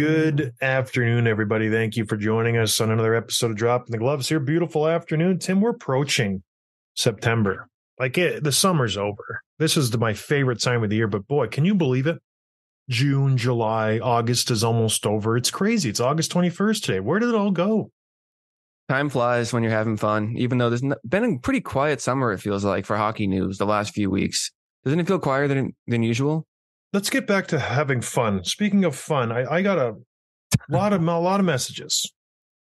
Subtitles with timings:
[0.00, 1.68] Good afternoon, everybody.
[1.68, 4.40] Thank you for joining us on another episode of Dropping the Gloves here.
[4.40, 5.38] Beautiful afternoon.
[5.38, 6.42] Tim, we're approaching
[6.96, 7.68] September.
[7.98, 9.42] Like it, the summer's over.
[9.58, 12.16] This is the, my favorite time of the year, but boy, can you believe it?
[12.88, 15.36] June, July, August is almost over.
[15.36, 15.90] It's crazy.
[15.90, 17.00] It's August 21st today.
[17.00, 17.90] Where did it all go?
[18.88, 22.38] Time flies when you're having fun, even though there's been a pretty quiet summer, it
[22.38, 24.50] feels like, for hockey news the last few weeks.
[24.82, 26.46] Doesn't it feel quieter than, than usual?
[26.92, 28.42] Let's get back to having fun.
[28.44, 29.94] Speaking of fun, I, I got a
[30.68, 32.12] lot of a lot of messages.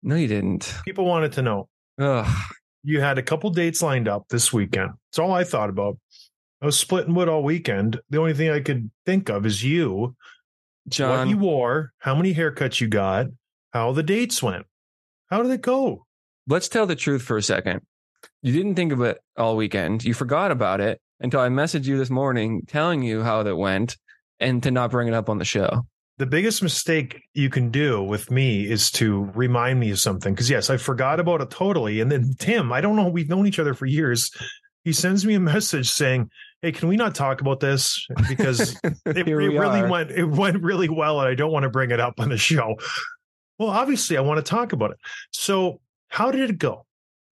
[0.02, 0.74] No, you didn't.
[0.84, 2.26] People wanted to know Ugh.
[2.82, 4.90] you had a couple dates lined up this weekend.
[5.10, 5.98] It's all I thought about.
[6.62, 8.00] I was splitting wood all weekend.
[8.08, 10.16] The only thing I could think of is you,
[10.88, 11.10] John.
[11.10, 13.26] what you wore, how many haircuts you got,
[13.72, 14.64] how the dates went.
[15.28, 16.06] How did it go?
[16.48, 17.80] let's tell the truth for a second.
[18.42, 20.04] You didn't think of it all weekend.
[20.04, 23.96] You forgot about it until I messaged you this morning telling you how that went
[24.40, 25.86] and to not bring it up on the show.
[26.18, 30.32] The biggest mistake you can do with me is to remind me of something.
[30.32, 32.00] Because yes, I forgot about it totally.
[32.00, 34.30] And then Tim, I don't know, we've known each other for years.
[34.84, 36.30] He sends me a message saying,
[36.62, 38.06] Hey, can we not talk about this?
[38.28, 39.88] Because it, it we really are.
[39.88, 42.38] went it went really well, and I don't want to bring it up on the
[42.38, 42.76] show.
[43.58, 44.98] Well, obviously, I want to talk about it.
[45.32, 46.86] So, how did it go?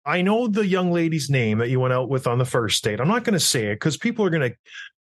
[0.04, 3.00] I know the young lady's name that you went out with on the first date.
[3.00, 4.56] I'm not going to say it because people are going to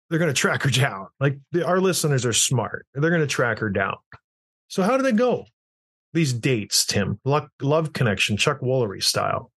[0.09, 1.07] they're going to track her down.
[1.19, 3.95] Like the, our listeners are smart; they're going to track her down.
[4.67, 5.45] So, how did it go?
[6.13, 9.51] These dates, Tim, Luck, love connection, Chuck Woolery style.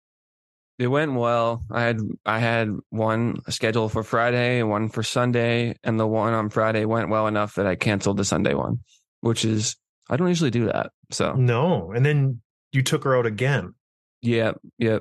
[0.79, 1.65] It went well.
[1.71, 6.33] I had I had one scheduled for Friday and one for Sunday, and the one
[6.35, 8.81] on Friday went well enough that I canceled the Sunday one,
[9.21, 9.77] which is
[10.11, 10.91] I don't usually do that.
[11.11, 12.41] So No, and then
[12.73, 13.75] you took her out again.
[14.23, 14.99] yeah, yeah.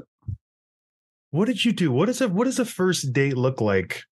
[1.31, 1.91] What did you do?
[1.91, 2.31] What is it?
[2.31, 4.03] What does a first date look like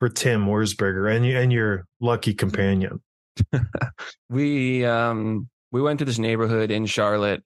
[0.00, 3.00] for Tim Wurzberger and you, and your lucky companion?
[4.28, 7.42] We um we went to this neighborhood in Charlotte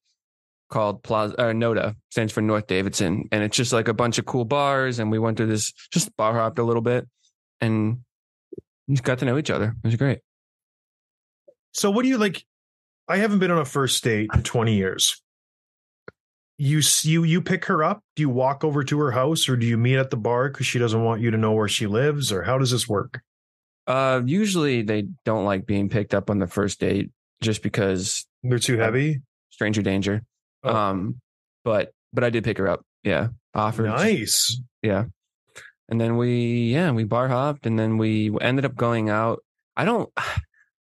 [0.70, 4.26] called Plaza uh, Noda, stands for North Davidson, and it's just like a bunch of
[4.26, 4.98] cool bars.
[4.98, 7.08] And we went to this just bar hopped a little bit,
[7.60, 8.00] and
[8.86, 9.74] we just got to know each other.
[9.82, 10.20] It was great.
[11.72, 12.44] So, what do you like?
[13.08, 15.22] I haven't been on a first date in 20 years.
[16.56, 18.00] You you you pick her up?
[18.14, 20.66] Do you walk over to her house, or do you meet at the bar because
[20.66, 23.20] she doesn't want you to know where she lives, or how does this work?
[23.86, 27.10] Uh, usually they don't like being picked up on the first date
[27.42, 29.20] just because They're too heavy.
[29.50, 30.22] stranger danger.
[30.62, 30.74] Oh.
[30.74, 31.20] Um,
[31.64, 32.82] but but I did pick her up.
[33.02, 33.86] Yeah, offered.
[33.86, 34.60] Nice.
[34.80, 35.06] Yeah,
[35.88, 39.42] and then we yeah we bar hopped, and then we ended up going out.
[39.76, 40.08] I don't.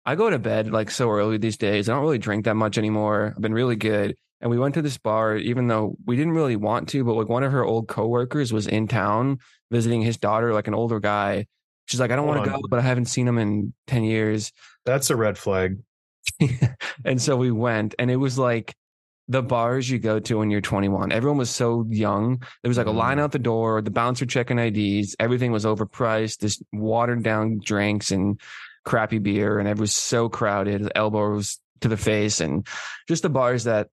[0.07, 1.89] I go to bed like so early these days.
[1.89, 3.35] I don't really drink that much anymore.
[3.37, 4.17] I've been really good.
[4.41, 7.29] And we went to this bar, even though we didn't really want to, but like
[7.29, 9.39] one of her old coworkers was in town
[9.71, 11.47] visiting his daughter, like an older guy.
[11.87, 14.53] She's like, I don't want to go, but I haven't seen him in 10 years.
[14.87, 15.79] That's a red flag.
[17.05, 18.75] and so we went, and it was like
[19.29, 21.13] the bars you go to when you're 21.
[21.13, 22.39] Everyone was so young.
[22.63, 23.21] There was like a line Mm.
[23.21, 28.41] out the door, the bouncer checking IDs, everything was overpriced, this watered down drinks and
[28.85, 32.67] crappy beer, and it was so crowded, elbows to the face, and
[33.09, 33.89] just the bars that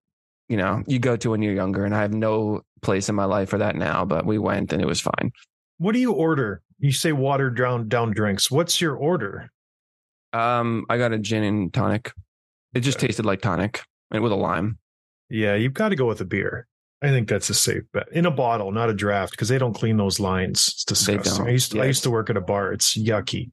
[0.48, 1.84] you know you go to when you're younger.
[1.84, 4.82] And I have no place in my life for that now, but we went and
[4.82, 5.32] it was fine.
[5.78, 6.62] What do you order?
[6.78, 8.50] You say water down down drinks.
[8.50, 9.50] What's your order?
[10.32, 12.12] Um, I got a gin and tonic.
[12.74, 14.78] It just tasted like tonic and with a lime.
[15.30, 16.66] Yeah, you've got to go with a beer.
[17.00, 19.72] I think that's a safe bet in a bottle, not a draft, because they don't
[19.72, 20.68] clean those lines.
[20.68, 21.46] It's disgusting.
[21.46, 22.72] I used to, I used to work at a bar.
[22.72, 23.50] It's yucky.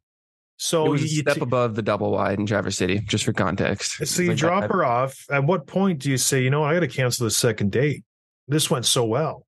[0.58, 3.26] So it was a you, step t- above the double wide in Traverse City, just
[3.26, 4.06] for context.
[4.08, 5.26] so you Like drop that- her off.
[5.30, 8.04] At what point do you say, you know, I got to cancel the second date?
[8.48, 9.46] This went so well.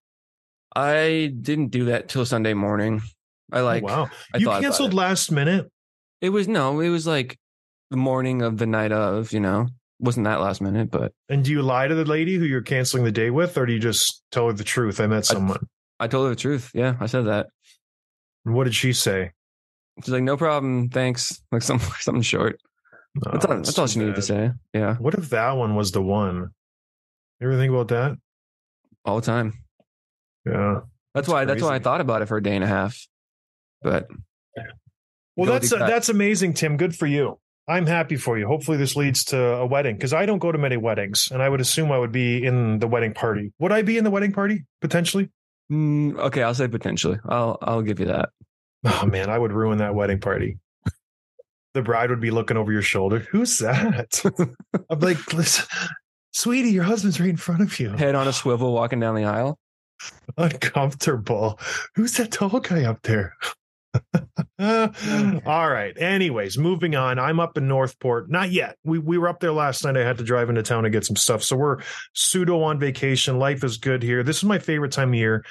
[0.76, 3.02] I didn't do that till Sunday morning.
[3.52, 3.84] I oh, like.
[3.84, 4.10] oh, wow.
[4.34, 5.72] I you canceled last minute.
[6.20, 7.38] It was no, it was like
[7.90, 9.32] the morning of the night of.
[9.32, 9.68] You know,
[10.00, 13.04] wasn't that last minute, but And do you lie to the lady who you're canceling
[13.06, 15.00] the date with, or do you just tell her the truth?
[15.00, 15.68] I met someone.
[16.00, 16.72] I told her the truth.
[16.74, 17.48] Yeah, I said that.
[18.46, 19.32] And what did she say?
[20.04, 22.60] She's like, "No problem, thanks." Like some something short.
[23.26, 23.56] Oh, That's all.
[23.56, 24.52] That's all she needed to say.
[24.74, 26.50] Yeah, What if that one was the one?
[27.40, 28.18] You ever think about that?
[29.06, 29.54] all the time.
[30.46, 30.82] Yeah.
[30.82, 31.46] That's, That's why.
[31.46, 33.08] That's why I thought about it for a day and a half.
[33.82, 34.08] But
[35.36, 36.78] Well, that's that's amazing, Tim.
[36.78, 37.40] Good for you.
[37.70, 38.48] I'm happy for you.
[38.48, 41.50] Hopefully, this leads to a wedding because I don't go to many weddings, and I
[41.50, 43.52] would assume I would be in the wedding party.
[43.60, 45.30] Would I be in the wedding party potentially?
[45.72, 47.20] mm, okay, I'll say potentially.
[47.28, 48.30] I'll I'll give you that.
[48.86, 50.58] Oh man, I would ruin that wedding party.
[51.74, 53.20] The bride would be looking over your shoulder.
[53.20, 54.22] Who's that?
[54.90, 55.66] I'm like, listen,
[56.32, 57.92] sweetie, your husband's right in front of you.
[57.92, 59.60] Head on a swivel, walking down the aisle.
[60.38, 61.60] Uncomfortable.
[61.96, 63.36] Who's that tall guy up there?
[64.60, 65.98] All right.
[65.98, 67.20] Anyways, moving on.
[67.20, 68.30] I'm up in Northport.
[68.30, 68.78] Not yet.
[68.84, 69.98] We we were up there last night.
[69.98, 71.44] I had to drive into town to get some stuff.
[71.44, 71.78] So we're
[72.14, 73.40] pseudo on vacation.
[73.40, 74.24] Life is good here.
[74.24, 75.46] This is my favorite time of year.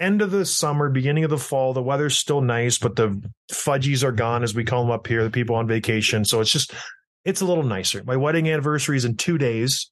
[0.00, 1.74] End of the summer, beginning of the fall.
[1.74, 5.22] The weather's still nice, but the fudgies are gone, as we call them up here.
[5.22, 6.24] The people on vacation.
[6.24, 6.72] So it's just
[7.24, 8.02] it's a little nicer.
[8.04, 9.90] My wedding anniversary is in two days,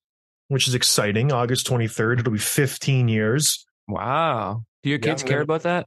[0.49, 1.31] which is exciting.
[1.31, 2.21] August 23rd.
[2.21, 3.67] It'll be 15 years.
[3.87, 4.65] Wow.
[4.83, 5.87] Do your kids I'm care about that?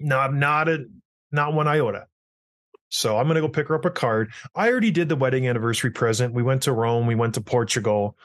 [0.00, 0.86] not not a
[1.30, 2.06] not one iota.
[2.88, 4.32] So I'm gonna go pick her up a card.
[4.54, 6.34] I already did the wedding anniversary present.
[6.34, 7.06] We went to Rome.
[7.06, 8.16] We went to Portugal.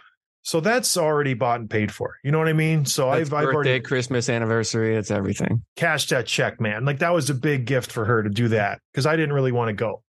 [0.45, 2.17] So that's already bought and paid for.
[2.23, 2.85] You know what I mean?
[2.85, 4.95] So That's I've I've birthday, already Christmas, anniversary.
[4.95, 5.63] It's everything.
[5.75, 6.85] cashed that check, man.
[6.85, 9.51] Like that was a big gift for her to do that because I didn't really
[9.51, 10.03] want to go.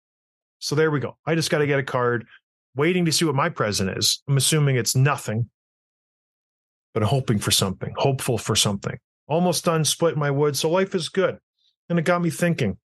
[0.59, 1.17] So there we go.
[1.25, 2.27] I just got to get a card,
[2.75, 4.25] waiting to see what my present is.
[4.29, 5.51] I'm assuming it's nothing,
[6.95, 8.99] but hoping for something, hopeful for something.
[9.29, 10.57] Almost done splitting my wood.
[10.57, 11.39] So life is good.
[11.89, 12.79] And it got me thinking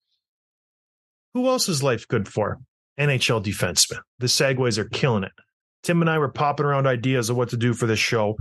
[1.34, 2.60] who else is life good for?
[3.00, 4.00] NHL defensemen.
[4.20, 5.32] The Segways are killing it.
[5.88, 8.36] Tim and I were popping around ideas of what to do for this show.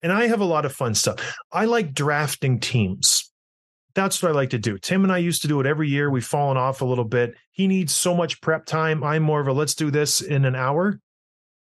[0.00, 1.34] And I have a lot of fun stuff.
[1.52, 3.30] I like drafting teams.
[3.94, 4.78] That's what I like to do.
[4.78, 6.08] Tim and I used to do it every year.
[6.08, 7.34] We've fallen off a little bit.
[7.50, 9.04] He needs so much prep time.
[9.04, 10.98] I'm more of a let's do this in an hour.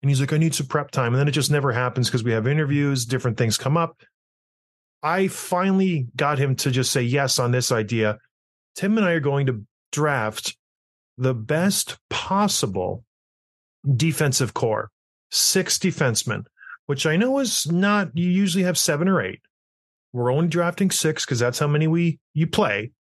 [0.01, 1.13] And he's like, I need some prep time.
[1.13, 4.01] And then it just never happens because we have interviews, different things come up.
[5.03, 8.17] I finally got him to just say yes on this idea.
[8.74, 10.57] Tim and I are going to draft
[11.19, 13.03] the best possible
[13.95, 14.89] defensive corps,
[15.31, 16.43] six defensemen,
[16.85, 19.41] which I know is not, you usually have seven or eight.
[20.13, 22.91] We're only drafting six because that's how many we you play.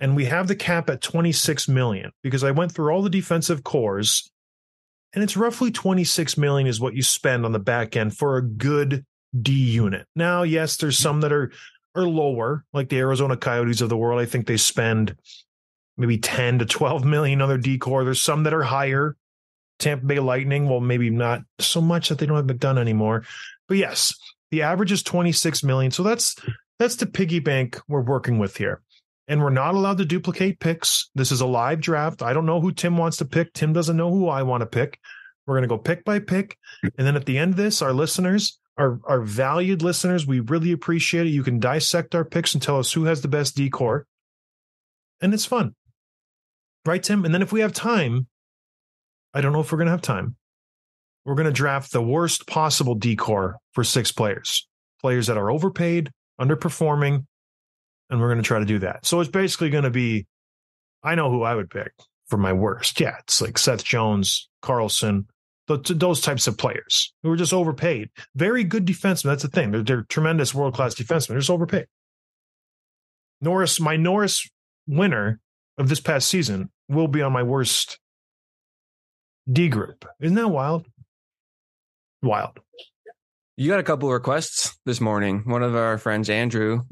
[0.00, 3.64] And we have the cap at 26 million because I went through all the defensive
[3.64, 4.30] cores
[5.16, 8.42] and it's roughly 26 million is what you spend on the back end for a
[8.42, 9.04] good
[9.40, 10.06] D unit.
[10.14, 11.52] Now, yes, there's some that are
[11.94, 14.20] are lower, like the Arizona Coyotes of the world.
[14.20, 15.16] I think they spend
[15.96, 18.04] maybe 10 to 12 million on their D core.
[18.04, 19.16] There's some that are higher.
[19.78, 23.24] Tampa Bay Lightning, well, maybe not so much that they don't have done anymore.
[23.68, 24.14] But yes,
[24.50, 25.90] the average is 26 million.
[25.90, 26.36] So that's
[26.78, 28.82] that's the piggy bank we're working with here.
[29.28, 31.10] And we're not allowed to duplicate picks.
[31.14, 32.22] This is a live draft.
[32.22, 33.52] I don't know who Tim wants to pick.
[33.52, 35.00] Tim doesn't know who I want to pick.
[35.46, 36.56] We're going to go pick by pick.
[36.82, 40.72] And then at the end of this, our listeners, our, our valued listeners, we really
[40.72, 41.30] appreciate it.
[41.30, 44.06] You can dissect our picks and tell us who has the best decor.
[45.20, 45.74] And it's fun.
[46.84, 47.24] Right, Tim?
[47.24, 48.28] And then if we have time,
[49.36, 50.34] I don't know if we're going to have time.
[51.26, 54.66] We're going to draft the worst possible decor for six players,
[54.98, 57.26] players that are overpaid, underperforming,
[58.08, 59.04] and we're going to try to do that.
[59.04, 60.26] So it's basically going to be,
[61.02, 61.92] I know who I would pick
[62.28, 62.98] for my worst.
[62.98, 65.26] Yeah, it's like Seth Jones, Carlson,
[65.68, 68.08] th- those types of players who are just overpaid.
[68.36, 69.24] Very good defensemen.
[69.24, 69.70] That's the thing.
[69.70, 71.28] They're, they're tremendous world class defensemen.
[71.28, 71.88] They're just overpaid.
[73.42, 74.48] Norris, my Norris
[74.86, 75.40] winner
[75.76, 77.98] of this past season will be on my worst
[79.50, 80.04] D group.
[80.20, 80.86] Isn't that wild?
[82.22, 82.58] Wild.
[83.56, 85.42] You got a couple of requests this morning.
[85.46, 86.82] One of our friends, Andrew,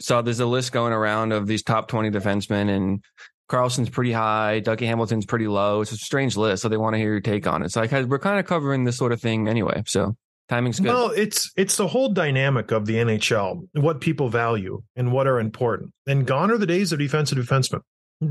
[0.00, 3.04] saw there's a list going around of these top 20 defensemen, and
[3.48, 5.82] Carlson's pretty high, Dougie Hamilton's pretty low.
[5.82, 7.72] It's a strange list, so they want to hear your take on it.
[7.72, 9.82] So I, we're kind of covering this sort of thing anyway.
[9.86, 10.16] So
[10.48, 10.88] timing's good.
[10.88, 15.40] Well, it's it's the whole dynamic of the NHL, what people value and what are
[15.40, 15.92] important.
[16.06, 17.80] And gone are the days of defensive defensemen.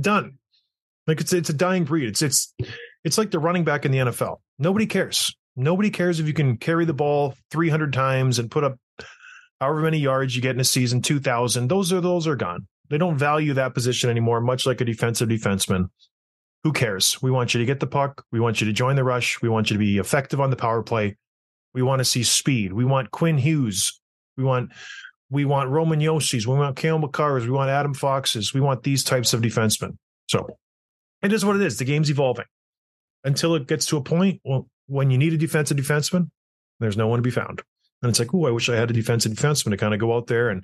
[0.01, 0.39] Done.
[1.05, 2.07] Like it's it's a dying breed.
[2.07, 2.53] It's it's
[3.03, 4.37] it's like the running back in the NFL.
[4.59, 5.35] Nobody cares.
[5.55, 8.77] Nobody cares if you can carry the ball 300 times and put up
[9.59, 11.67] however many yards you get in a season, 2000.
[11.67, 12.67] Those are those are gone.
[12.89, 15.89] They don't value that position anymore, much like a defensive defenseman.
[16.63, 17.21] Who cares?
[17.21, 18.25] We want you to get the puck.
[18.31, 19.41] We want you to join the rush.
[19.41, 21.17] We want you to be effective on the power play.
[21.73, 22.71] We want to see speed.
[22.73, 23.99] We want Quinn Hughes.
[24.37, 24.71] We want
[25.29, 26.47] we want Roman Josi's.
[26.47, 27.45] We want Cale Makar's.
[27.45, 28.53] We want Adam Fox's.
[28.53, 29.97] We want these types of defensemen.
[30.27, 30.47] So
[31.21, 31.77] it is what it is.
[31.77, 32.45] The game's evolving
[33.23, 36.29] until it gets to a point well, when you need a defensive defenseman,
[36.79, 37.61] there's no one to be found.
[38.01, 40.15] And it's like, oh, I wish I had a defensive defenseman to kind of go
[40.15, 40.63] out there and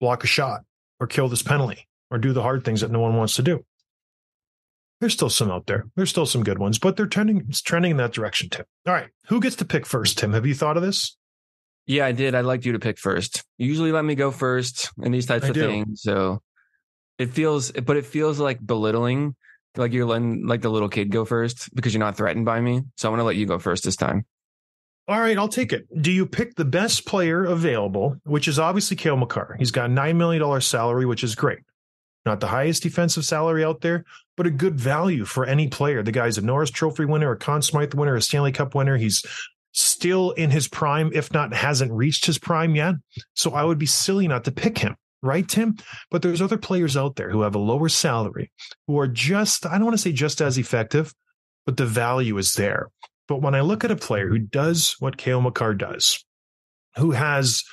[0.00, 0.62] block a shot
[1.00, 3.64] or kill this penalty or do the hard things that no one wants to do.
[5.00, 5.86] There's still some out there.
[5.96, 8.64] There's still some good ones, but they're trending it's trending in that direction, Tim.
[8.86, 9.08] All right.
[9.28, 10.32] Who gets to pick first, Tim?
[10.32, 11.16] Have you thought of this?
[11.86, 12.34] Yeah, I did.
[12.34, 13.44] I'd like you to pick first.
[13.58, 15.66] You usually let me go first in these types I of do.
[15.66, 16.02] things.
[16.02, 16.40] So
[17.18, 19.36] it feels, but it feels like belittling,
[19.76, 22.82] like you're letting like the little kid go first because you're not threatened by me.
[22.96, 24.24] So I'm going to let you go first this time.
[25.06, 25.86] All right, I'll take it.
[26.00, 29.56] Do you pick the best player available, which is obviously Cale Makar?
[29.58, 31.58] He's got a $9 million salary, which is great.
[32.24, 34.04] Not the highest defensive salary out there,
[34.36, 36.02] but a good value for any player.
[36.02, 38.96] The guy's a Norris Trophy winner, a Conn Smythe winner, a Stanley Cup winner.
[38.96, 39.22] He's
[39.72, 42.94] still in his prime, if not hasn't reached his prime yet.
[43.34, 45.76] So I would be silly not to pick him, right, Tim?
[46.10, 48.52] But there's other players out there who have a lower salary
[48.86, 51.14] who are just, I don't want to say just as effective,
[51.66, 52.88] but the value is there.
[53.26, 56.24] But when I look at a player who does what Cale Makar does,
[56.96, 57.64] who has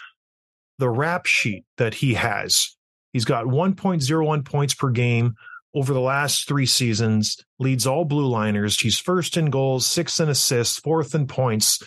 [0.79, 2.75] the rap sheet that he has,
[3.13, 5.35] he's got 1.01 points per game
[5.73, 8.79] over the last three seasons, leads all blue liners.
[8.79, 11.81] He's first in goals, sixth in assists, fourth in points.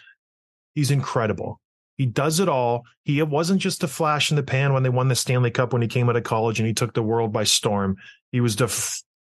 [0.75, 1.61] He's incredible.
[1.97, 2.85] He does it all.
[3.05, 5.83] He wasn't just a flash in the pan when they won the Stanley Cup when
[5.83, 7.97] he came out of college and he took the world by storm.
[8.33, 8.69] He was the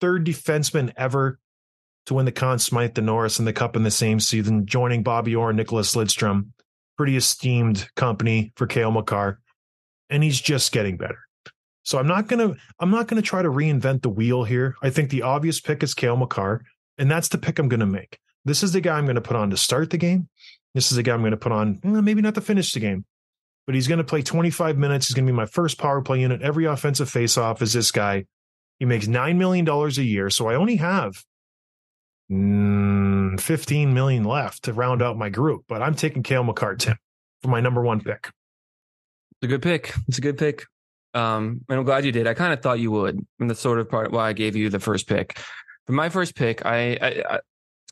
[0.00, 1.38] third defenseman ever
[2.06, 5.02] to win the Conn Smythe, the Norris, and the Cup in the same season, joining
[5.02, 6.48] Bobby Orr and Nicholas Lidstrom.
[6.96, 9.40] Pretty esteemed company for Cale Makar.
[10.10, 11.18] And he's just getting better.
[11.84, 14.76] So I'm not gonna I'm not gonna try to reinvent the wheel here.
[14.82, 16.64] I think the obvious pick is Cale Makar,
[16.98, 18.18] and that's the pick I'm gonna make.
[18.44, 20.28] This is the guy I'm gonna put on to start the game.
[20.74, 23.04] This is the guy I'm gonna put on, eh, maybe not to finish the game,
[23.66, 25.08] but he's gonna play 25 minutes.
[25.08, 26.42] He's gonna be my first power play unit.
[26.42, 28.24] Every offensive faceoff is this guy.
[28.78, 31.22] He makes nine million dollars a year, so I only have
[32.30, 35.64] mm, 15 million left to round out my group.
[35.68, 36.78] But I'm taking Cale Makar,
[37.42, 38.30] for my number one pick.
[39.32, 39.94] It's a good pick.
[40.08, 40.66] It's a good pick.
[41.14, 42.26] Um, and I'm glad you did.
[42.26, 44.70] I kind of thought you would, and that's sort of part why I gave you
[44.70, 45.38] the first pick.
[45.86, 47.40] For my first pick, I, I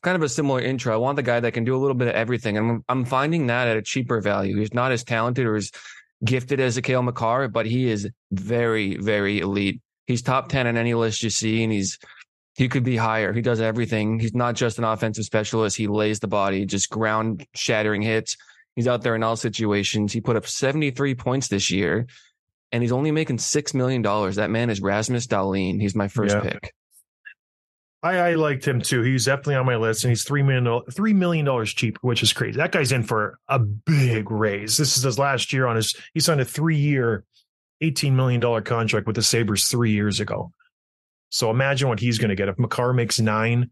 [0.00, 0.94] it's kind of a similar intro.
[0.94, 3.04] I want the guy that can do a little bit of everything, and I'm, I'm
[3.04, 4.56] finding that at a cheaper value.
[4.58, 5.70] He's not as talented or as
[6.24, 9.82] gifted as a Cale Makar, but he is very, very elite.
[10.06, 11.98] He's top ten on any list you see, and he's
[12.54, 13.34] he could be higher.
[13.34, 14.18] He does everything.
[14.18, 15.76] He's not just an offensive specialist.
[15.76, 18.38] He lays the body, just ground shattering hits.
[18.76, 20.14] He's out there in all situations.
[20.14, 22.06] He put up 73 points this year
[22.72, 24.00] and he's only making $6 million.
[24.02, 25.80] That man is Rasmus Dahlin.
[25.80, 26.40] He's my first Yeah.
[26.40, 26.72] pick.
[28.02, 29.02] I, I liked him too.
[29.02, 32.32] He's definitely on my list, and he's three million three million dollars cheap, which is
[32.32, 32.56] crazy.
[32.56, 34.76] That guy's in for a big raise.
[34.76, 35.94] This is his last year on his.
[36.14, 37.24] He signed a three year,
[37.80, 40.52] eighteen million dollar contract with the Sabres three years ago.
[41.28, 43.70] So imagine what he's going to get if Makar makes nine.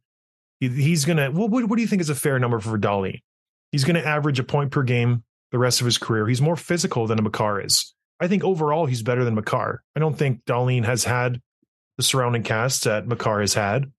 [0.61, 1.31] He, he's going to.
[1.31, 3.25] What, what what do you think is a fair number for Dolly?
[3.73, 6.27] He's going to average a point per game the rest of his career.
[6.27, 7.95] He's more physical than a Makar is.
[8.21, 9.83] I think overall he's better than Makar.
[9.97, 11.41] I don't think Dahlin has had
[11.97, 13.91] the surrounding cast that Makar has had.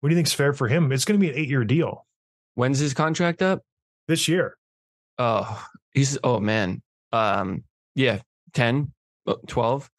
[0.00, 0.92] What do you think's fair for him?
[0.92, 2.06] It's going to be an eight year deal
[2.54, 3.62] When's his contract up?
[4.08, 4.56] this year.
[5.18, 6.82] Oh, he's, oh man.
[7.12, 7.64] Um,
[7.94, 8.20] yeah,
[8.54, 8.92] 10,
[9.26, 9.90] uh, 12.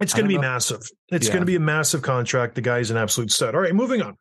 [0.00, 0.40] It's going to be know.
[0.42, 0.82] massive.
[1.10, 1.32] It's Yeah.
[1.32, 2.54] going to be a massive contract.
[2.54, 3.54] The guy's an absolute stud.
[3.54, 4.16] All right, moving on.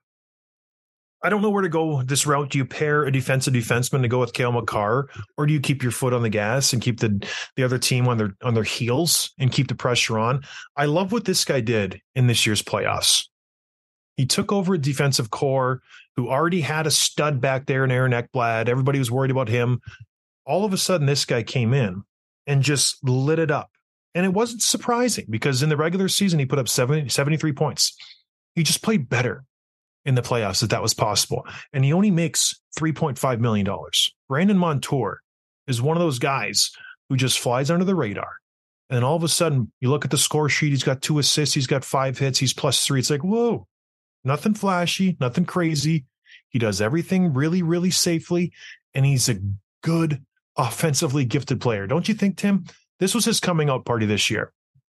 [1.23, 2.49] I don't know where to go this route.
[2.51, 5.81] Do you pair a defensive defenseman to go with Cale Makar, or do you keep
[5.81, 8.63] your foot on the gas and keep the the other team on their on their
[8.63, 10.43] heels and keep the pressure on?
[10.77, 13.25] I love what this guy did in this year's playoffs.
[14.17, 15.81] He took over a defensive corps
[16.15, 18.69] who already had a stud back there in Aaron Ekblad.
[18.69, 19.81] Everybody was worried about him.
[20.45, 22.03] All of a sudden, this guy came in
[22.47, 23.71] and just lit it up.
[24.13, 27.97] And it wasn't surprising because in the regular season, he put up 70, 73 points.
[28.55, 29.43] He just played better
[30.05, 31.45] in the playoffs if that was possible.
[31.73, 33.67] And he only makes $3.5 million.
[34.29, 35.19] Brandon Montour
[35.67, 36.71] is one of those guys
[37.09, 38.37] who just flies under the radar.
[38.89, 41.55] And all of a sudden, you look at the score sheet, he's got two assists,
[41.55, 42.99] he's got five hits, he's plus three.
[42.99, 43.67] It's like, whoa,
[44.25, 46.05] nothing flashy, nothing crazy.
[46.49, 48.51] He does everything really, really safely.
[48.93, 49.39] And he's a
[49.83, 50.23] good
[50.57, 51.87] offensively gifted player.
[51.87, 52.65] Don't you think, Tim?
[52.99, 54.51] This was his coming out party this year.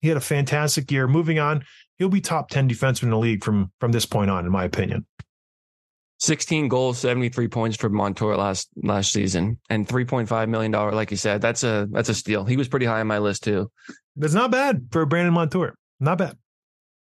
[0.01, 1.08] He had a fantastic year.
[1.08, 1.63] Moving on,
[1.98, 4.65] he'll be top 10 defenseman in the league from from this point on, in my
[4.65, 5.05] opinion.
[6.20, 10.91] 16 goals, 73 points for Montour last last season, and 3.5 million dollar.
[10.91, 12.46] Like you said, that's a that's a steal.
[12.46, 13.72] He was pretty high on my list too.
[14.15, 15.75] That's not bad for Brandon Montour.
[16.00, 16.38] Not bad.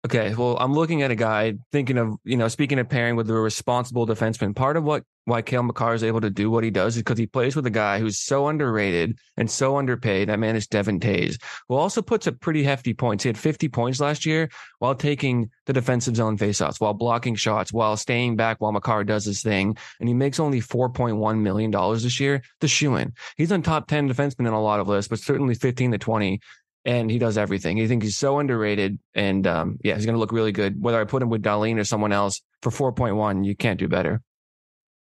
[0.04, 3.30] Okay, well, I'm looking at a guy thinking of, you know, speaking of pairing with
[3.30, 4.54] a responsible defenseman.
[4.54, 7.18] Part of what why Cale Makar is able to do what he does is because
[7.18, 10.28] he plays with a guy who's so underrated and so underpaid.
[10.28, 13.24] That man is Devon Toews, who also puts up pretty hefty points.
[13.24, 17.72] He had 50 points last year while taking the defensive zone faceoffs, while blocking shots,
[17.72, 19.76] while staying back while Makar does his thing.
[19.98, 22.42] And he makes only $4.1 million this year.
[22.60, 23.14] The shoe in.
[23.38, 26.40] He's on top 10 defensemen in a lot of lists, but certainly 15 to 20
[26.84, 27.78] and he does everything.
[27.78, 30.82] You think he's so underrated, and um, yeah, he's going to look really good.
[30.82, 33.78] Whether I put him with Dahlin or someone else for four point one, you can't
[33.78, 34.20] do better.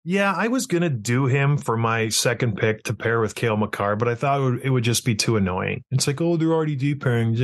[0.06, 3.96] Yeah, I was gonna do him for my second pick to pair with Cale Makar,
[3.96, 5.82] but I thought it would, it would just be too annoying.
[5.90, 7.34] It's like, oh, they're already deep pairing.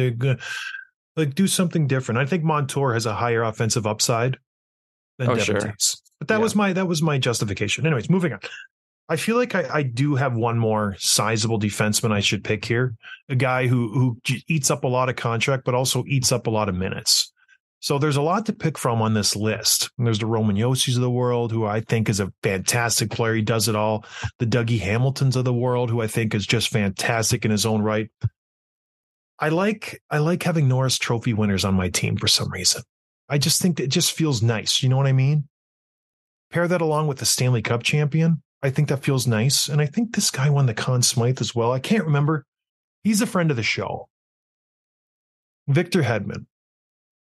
[1.17, 2.19] Like, do something different.
[2.19, 4.37] I think Montour has a higher offensive upside
[5.19, 5.75] than Oh, Devon sure.
[6.19, 6.43] But that Yeah.
[6.43, 7.87] was my that was my justification.
[7.87, 8.41] Anyways, moving on.
[9.11, 12.95] I feel like I, I do have one more sizable defenseman I should pick here.
[13.29, 16.51] A guy who who eats up a lot of contract, but also eats up a
[16.51, 17.33] lot of minutes.
[17.81, 19.91] So there's a lot to pick from on this list.
[19.99, 23.35] And there's the Roman Josi's of the world, who I think is a fantastic player.
[23.35, 24.05] He does it all.
[24.39, 27.83] The Dougie Hamiltons of the world, who I think is just fantastic in his own
[27.83, 28.11] right.
[29.41, 32.83] I like I like having Norris Trophy winners on my team for some reason.
[33.29, 34.85] I just think that it just feels nice.
[34.85, 35.49] You know what I mean?
[36.53, 38.43] Pair that along with the Stanley Cup champion.
[38.63, 39.69] I think that feels nice.
[39.69, 41.73] And I think this guy won the Conn Smythe as well.
[41.73, 42.45] I can't remember.
[43.03, 44.09] He's a friend of the show.
[45.67, 46.47] Victor Hedman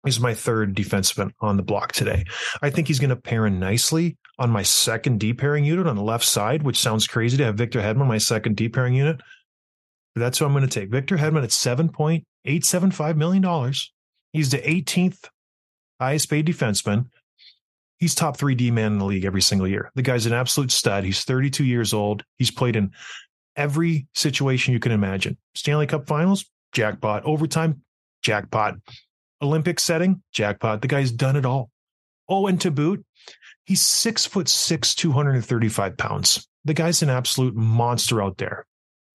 [0.05, 2.25] is my third defenseman on the block today.
[2.61, 5.95] I think he's going to pair in nicely on my second D pairing unit on
[5.95, 9.17] the left side, which sounds crazy to have Victor Hedman, my second D pairing unit.
[10.13, 10.89] But that's who I'm going to take.
[10.89, 13.73] Victor Hedman at $7.875 million.
[14.31, 15.29] He's the 18th
[15.99, 17.07] highest paid defenseman.
[17.97, 19.91] He's top three D man in the league every single year.
[19.95, 21.03] The guy's an absolute stud.
[21.03, 22.23] He's 32 years old.
[22.37, 22.91] He's played in
[23.55, 25.37] every situation you can imagine.
[25.53, 27.23] Stanley Cup finals, jackpot.
[27.25, 27.81] Overtime,
[28.21, 28.75] jackpot.
[29.41, 30.81] Olympic setting, jackpot.
[30.81, 31.69] The guy's done it all.
[32.27, 33.05] Oh, and to boot,
[33.65, 36.47] he's six foot six, 235 pounds.
[36.65, 38.65] The guy's an absolute monster out there.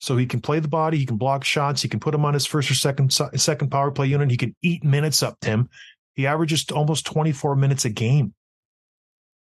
[0.01, 2.33] So he can play the body, he can block shots, he can put him on
[2.33, 4.31] his first or second second power play unit.
[4.31, 5.69] He can eat minutes up, Tim.
[6.14, 8.35] He averages almost 24 minutes a game.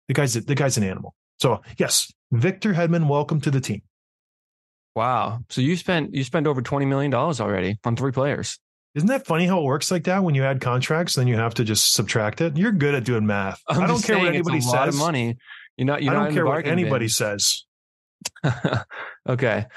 [0.07, 1.15] The guy's the guy's an animal.
[1.39, 3.81] So yes, Victor Hedman, welcome to the team.
[4.95, 5.39] Wow.
[5.49, 8.59] So you spent you spent over twenty million dollars already on three players.
[8.95, 11.53] Isn't that funny how it works like that when you add contracts, then you have
[11.55, 12.57] to just subtract it?
[12.57, 13.61] You're good at doing math.
[13.67, 14.99] I'm I don't care what anybody a lot of says.
[14.99, 15.37] money.
[15.77, 16.01] You're not.
[16.01, 17.09] You're I don't in care what anybody bin.
[17.09, 17.65] says.
[19.29, 19.67] okay.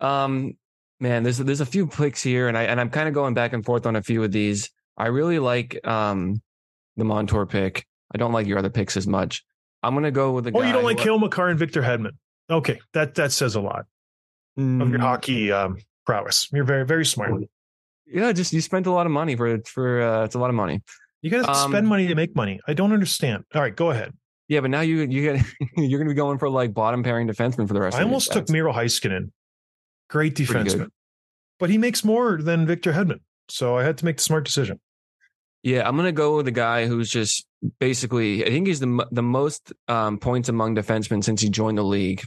[0.00, 0.56] Um,
[0.98, 3.52] man, there's there's a few picks here, and I and I'm kind of going back
[3.52, 4.70] and forth on a few of these.
[4.96, 6.40] I really like um
[6.96, 7.86] the Montour pick.
[8.14, 9.44] I don't like your other picks as much.
[9.82, 10.52] I'm gonna go with the.
[10.54, 12.12] Oh, you don't like who- Cale Makar and Victor Hedman.
[12.50, 13.86] Okay, that that says a lot
[14.56, 14.66] of your
[14.98, 16.48] Mm, hockey um, prowess.
[16.52, 17.32] You're very very smart.
[18.06, 20.56] Yeah, just you spent a lot of money for for uh, it's a lot of
[20.56, 20.82] money.
[21.22, 22.60] You got to Um, spend money to make money.
[22.66, 23.44] I don't understand.
[23.54, 24.12] All right, go ahead.
[24.48, 25.44] Yeah, but now you you get
[25.76, 27.94] you're gonna be going for like bottom pairing defenseman for the rest.
[27.96, 28.50] I of your almost took stats.
[28.52, 29.30] Miro Heiskanen.
[30.08, 30.88] Great Pretty defenseman,
[31.60, 33.20] but he makes more than Victor Hedman.
[33.48, 34.80] So I had to make the smart decision.
[35.62, 37.46] Yeah, I'm gonna go with the guy who's just
[37.78, 38.44] basically.
[38.44, 42.22] I think he's the the most um, points among defensemen since he joined the league.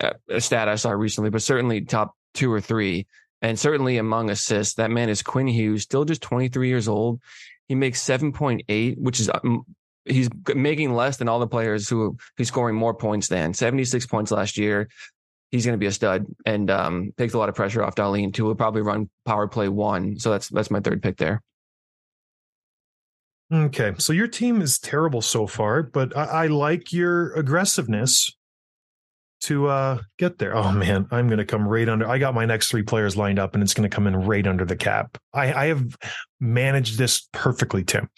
[0.00, 3.06] Uh, a stat I saw recently, but certainly top two or three,
[3.42, 4.74] and certainly among assists.
[4.74, 7.20] That man is Quinn Hughes, still just 23 years old.
[7.68, 9.64] He makes 7.8, which is um,
[10.04, 13.54] he's making less than all the players who he's scoring more points than.
[13.54, 14.88] 76 points last year.
[15.50, 18.34] He's going to be a stud and um, takes a lot of pressure off Dahlin
[18.34, 18.46] too.
[18.46, 21.42] He'll probably run power play one, so that's that's my third pick there.
[23.54, 28.36] Okay, so your team is terrible so far, but I, I like your aggressiveness
[29.42, 30.56] to uh get there.
[30.56, 32.08] Oh man, I'm gonna come right under.
[32.08, 34.64] I got my next three players lined up, and it's gonna come in right under
[34.64, 35.18] the cap.
[35.32, 35.96] I, I have
[36.40, 38.08] managed this perfectly, Tim.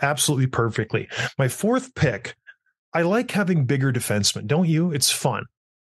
[0.00, 1.08] Absolutely perfectly.
[1.38, 2.34] My fourth pick,
[2.92, 4.90] I like having bigger defensemen, don't you?
[4.90, 5.44] It's fun.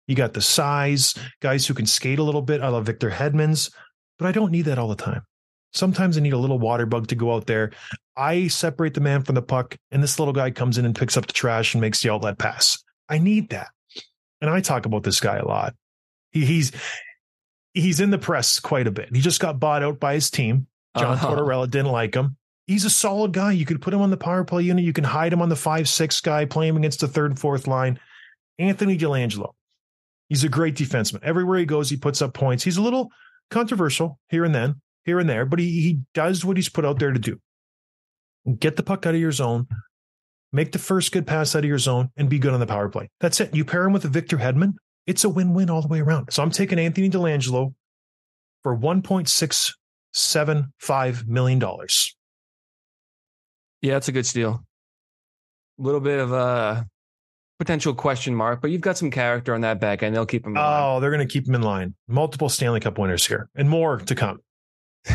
[0.06, 2.62] You got the size, guys who can skate a little bit.
[2.62, 3.73] I love Victor Hedmans,
[4.19, 5.23] but I don't need that all the time.
[5.73, 7.71] Sometimes I need a little water bug to go out there.
[8.15, 11.17] I separate the man from the puck, and this little guy comes in and picks
[11.17, 12.84] up the trash and makes the outlet pass.
[13.10, 13.69] I need that.
[14.41, 15.73] And I talk about this guy a lot.
[16.32, 16.71] He, he's
[17.73, 19.10] he's in the press quite a bit.
[19.15, 20.67] He just got bought out by his team.
[20.97, 21.36] John Uh-huh.
[21.36, 22.38] Tortorella didn't like him.
[22.67, 23.52] He's a solid guy.
[23.54, 24.86] You could put him on the power play unit.
[24.86, 27.39] You can hide him on the five six guy, play him against the third and
[27.39, 27.99] fourth line.
[28.60, 29.52] Anthony DeAngelo.
[30.30, 31.23] He's a great defenseman.
[31.23, 32.63] Everywhere he goes, he puts up points.
[32.63, 33.12] He's a little
[33.49, 36.99] controversial here and then, here and there, but he he does what he's put out
[36.99, 37.39] there to do.
[38.60, 39.67] Get the puck out of your zone,
[40.51, 42.89] make the first good pass out of your zone, and be good on the power
[42.89, 43.10] play.
[43.19, 43.56] That's it.
[43.56, 44.73] You pair him with a Victor Hedman,
[45.06, 46.32] it's a win-win all the way around.
[46.32, 47.73] So I'm taking Anthony DeAngelo
[48.63, 51.62] for $1.675 million.
[53.82, 54.63] Yeah, it's a good steal.
[55.77, 56.88] A little bit of a
[57.60, 60.15] potential question mark, but you've got some character on that back end.
[60.15, 60.56] They'll keep him.
[60.58, 61.95] Oh, they're going to keep him in line.
[62.08, 64.39] Multiple Stanley Cup winners here, and more to come.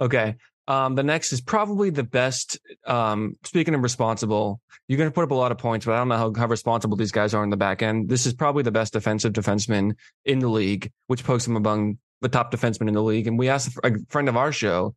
[0.00, 0.36] okay.
[0.68, 2.58] Um, the next is probably the best.
[2.86, 5.98] Um, speaking of responsible, you're going to put up a lot of points, but I
[5.98, 8.08] don't know how, how responsible these guys are in the back end.
[8.08, 9.94] This is probably the best defensive defenseman
[10.26, 13.26] in the league, which pokes him among the top defensemen in the league.
[13.26, 14.94] And we asked a friend of our show,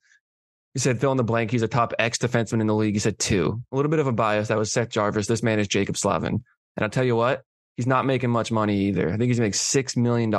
[0.73, 1.51] he said, fill in the blank.
[1.51, 2.95] He's a top X defenseman in the league.
[2.95, 3.61] He said two.
[3.71, 4.49] A little bit of a bias.
[4.49, 5.27] That was Seth Jarvis.
[5.27, 6.43] This man is Jaccob Slavin.
[6.75, 7.43] And I'll tell you what,
[7.77, 9.07] he's not making much money either.
[9.07, 10.31] I think he's making $6 million.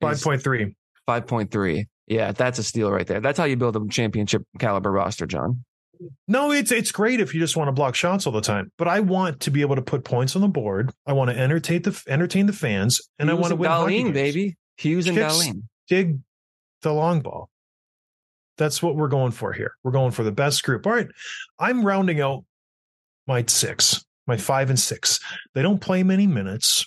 [0.00, 0.74] Five point three.
[1.08, 1.86] 5.3.
[2.06, 3.20] Yeah, that's a steal right there.
[3.20, 5.64] That's how you build a championship caliber roster, John.
[6.28, 8.70] No, it's it's great if you just want to block shots all the time.
[8.76, 10.92] But I want to be able to put points on the board.
[11.06, 14.04] I want to entertain the entertain the fans, and Hughes I want to win.
[14.04, 14.14] games.
[14.14, 14.56] baby.
[14.76, 15.16] Hughes and.
[15.16, 15.62] Dahlin.
[15.88, 16.18] dig
[16.82, 17.48] the long ball.
[18.58, 19.72] That's what we're going for here.
[19.82, 20.86] We're going for the best group.
[20.86, 21.08] All right.
[21.58, 22.44] I'm rounding out
[23.26, 25.20] my six, my five and six.
[25.54, 26.86] They don't play many minutes.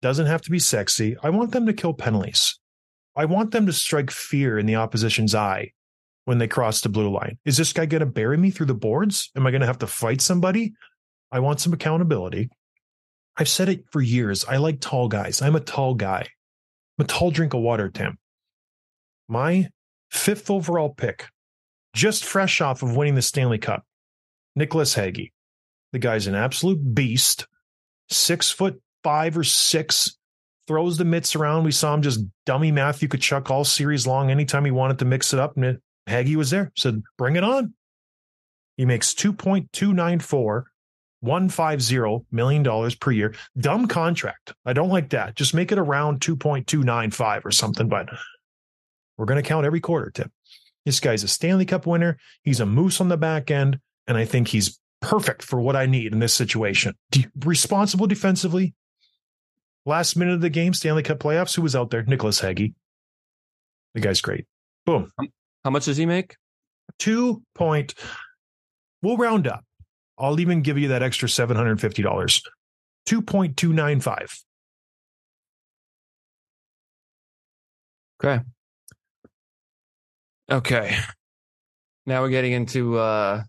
[0.00, 1.16] Doesn't have to be sexy.
[1.22, 2.58] I want them to kill penalties.
[3.14, 5.72] I want them to strike fear in the opposition's eye
[6.24, 7.38] when they cross the blue line.
[7.44, 9.30] Is this guy going to bury me through the boards?
[9.36, 10.72] Am I going to have to fight somebody?
[11.30, 12.50] I want some accountability.
[13.36, 14.44] I've said it for years.
[14.44, 15.42] I like tall guys.
[15.42, 16.28] I'm a tall guy.
[16.98, 18.18] I'm a tall drink of water, Tim
[19.32, 19.68] my
[20.10, 21.28] fifth overall pick,
[21.94, 23.84] just fresh off of winning the Stanley Cup,
[24.54, 25.32] Nicolas Hague.
[25.92, 27.46] The guy's an absolute beast,
[28.08, 30.16] six foot five or six,
[30.72, 31.64] throws the mitts around.
[31.64, 34.30] We saw him just dummy Matthew Tkachuk all series long.
[34.30, 37.74] Anytime he wanted to mix it up, and Hague was there, said, bring it on.
[38.78, 40.64] He makes 2.294.
[41.22, 43.34] $150 million per year.
[43.56, 44.54] Dumb contract.
[44.64, 45.36] I don't like that.
[45.36, 48.08] Just make it around 2.295 or something, but
[49.16, 50.32] we're going to count every quarter, Tip.
[50.86, 52.18] This guy's a Stanley Cup winner.
[52.42, 55.86] He's a moose on the back end, and I think he's perfect for what I
[55.86, 56.94] need in this situation.
[57.12, 58.74] De- responsible defensively.
[59.84, 61.56] Last minute of the game, Stanley Cup playoffs.
[61.56, 62.02] Who was out there?
[62.04, 62.74] Nicolas Hague.
[63.94, 64.46] The guy's great.
[64.86, 65.10] Boom.
[65.64, 66.36] How much does he make?
[66.98, 67.94] Two point.
[69.02, 69.64] We'll round up.
[70.18, 72.42] I'll even give you that extra seven hundred fifty dollars.
[73.06, 74.32] Two point two nine five.
[78.22, 78.42] Okay.
[80.50, 80.96] Okay.
[82.06, 83.42] Now we're getting into uh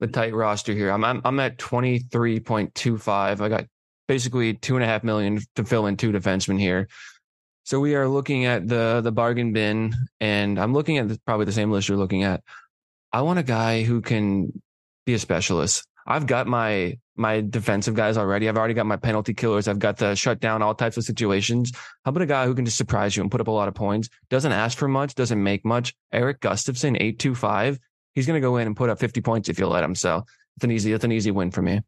[0.00, 0.90] the tight roster here.
[0.90, 3.40] I'm I'm, I'm at twenty three point two five.
[3.40, 3.66] I got
[4.08, 6.88] basically two and a half million to fill in two defensemen here.
[7.64, 11.44] So we are looking at the the bargain bin, and I'm looking at the, probably
[11.44, 12.42] the same list you're looking at.
[13.12, 14.60] I want a guy who can
[15.04, 15.84] be a specialist.
[16.06, 18.48] I've got my my defensive guys already.
[18.48, 19.68] I've already got my penalty killers.
[19.68, 21.72] I've got the shut down all types of situations.
[22.04, 23.74] How about a guy who can just surprise you and put up a lot of
[23.74, 24.08] points?
[24.30, 25.94] Doesn't ask for much, doesn't make much.
[26.10, 27.78] Erik Gustafsson, eight two five.
[28.14, 29.94] He's gonna go in and put up fifty points if you let him.
[29.94, 30.24] So
[30.56, 31.82] it's an easy, it's an easy win for me.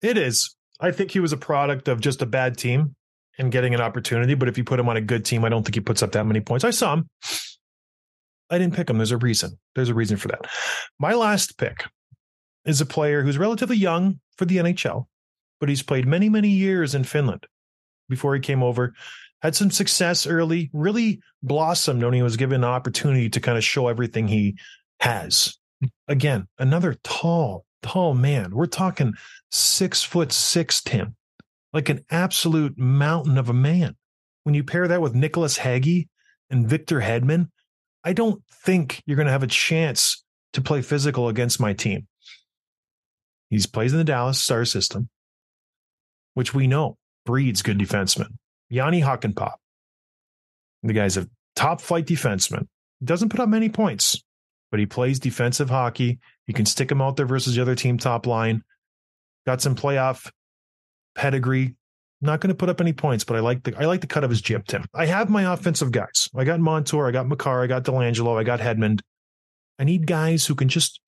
[0.00, 0.56] It is.
[0.80, 2.94] I think he was a product of just a bad team
[3.38, 4.34] and getting an opportunity.
[4.34, 6.12] But if you put him on a good team, I don't think he puts up
[6.12, 6.64] that many points.
[6.64, 7.08] I saw him.
[8.50, 8.98] I didn't pick him.
[8.98, 9.58] There's a reason.
[9.74, 10.46] There's a reason for that.
[10.98, 11.84] My last pick
[12.64, 15.06] is a player who's relatively young for the NHL,
[15.60, 17.46] but he's played many, many years in Finland
[18.08, 18.92] before he came over.
[19.40, 23.64] Had some success early, really blossomed when he was given an opportunity to kind of
[23.64, 24.56] show everything he
[25.00, 25.56] has.
[26.06, 28.54] Again, another tall, tall man.
[28.54, 29.14] We're talking
[29.50, 31.16] six foot six, Tim,
[31.72, 33.96] like an absolute mountain of a man.
[34.44, 36.08] When you pair that with Nicolas Hague
[36.50, 37.48] and Victor Hedman,
[38.04, 42.06] I don't think you're going to have a chance to play physical against my team.
[43.50, 45.08] He plays in the Dallas Star system,
[46.34, 48.28] which we know breeds good defensemen.
[48.70, 49.52] Jani Hakanpää.
[50.82, 52.66] The guy's a top flight defenseman.
[53.04, 54.22] Doesn't put up many points,
[54.70, 56.18] but he plays defensive hockey.
[56.46, 58.62] You can stick him out there versus the other team top line.
[59.46, 60.30] Got some playoff
[61.14, 61.76] pedigree.
[62.20, 64.22] Not going to put up any points, but I like the I like the cut
[64.22, 64.84] of his jib, Tim.
[64.94, 66.28] I have my offensive guys.
[66.36, 69.00] I got Montour, I got Makar, I got DeAngelo, I got Hedman.
[69.78, 71.00] I need guys who can just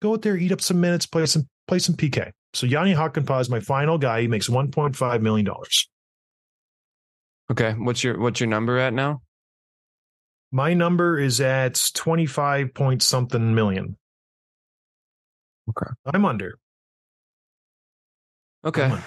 [0.00, 2.30] go out there, eat up some minutes, play some play some PK.
[2.52, 4.22] So Jani Hakanpää is my final guy.
[4.22, 5.88] He makes one point five million dollars.
[7.50, 9.22] Okay, what's your what's your number at now?
[10.52, 13.96] My number is at twenty five point something million.
[15.68, 15.90] Okay.
[16.06, 16.58] I'm under.
[18.64, 18.84] Okay.
[18.84, 19.04] I'm under.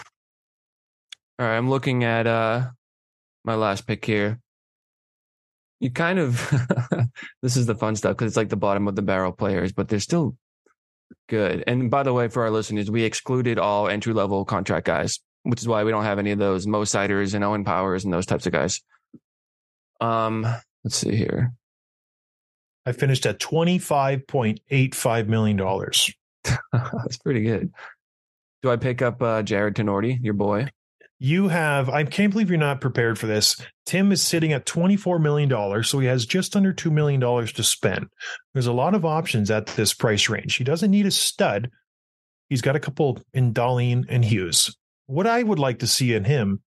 [1.40, 2.70] All right, I'm looking at uh
[3.44, 4.40] my last pick here.
[5.80, 6.50] You kind of
[7.42, 9.88] this is the fun stuff because it's like the bottom of the barrel players, but
[9.88, 10.38] they're still
[11.28, 11.64] good.
[11.68, 15.62] And by the way, for our listeners, we excluded all entry level contract guys, which
[15.62, 18.26] is why we don't have any of those Mo Seiders and Owen Powers and those
[18.26, 18.82] types of guys.
[20.00, 20.46] Um,
[20.84, 21.54] let's see here.
[22.86, 26.14] I finished at twenty five point eight five million dollars.
[26.74, 27.72] That's pretty good.
[28.62, 30.70] Do I pick up uh, Jared Tenorti, your boy?
[31.20, 33.56] You have, I can't believe you're not prepared for this.
[33.86, 38.08] Tim is sitting at $24 million, so he has just under $2 million to spend.
[38.54, 40.56] There's a lot of options at this price range.
[40.56, 41.70] He doesn't need a stud.
[42.50, 44.76] He's got a couple in Dahlin and Hughes.
[45.06, 46.62] What I would like to see in him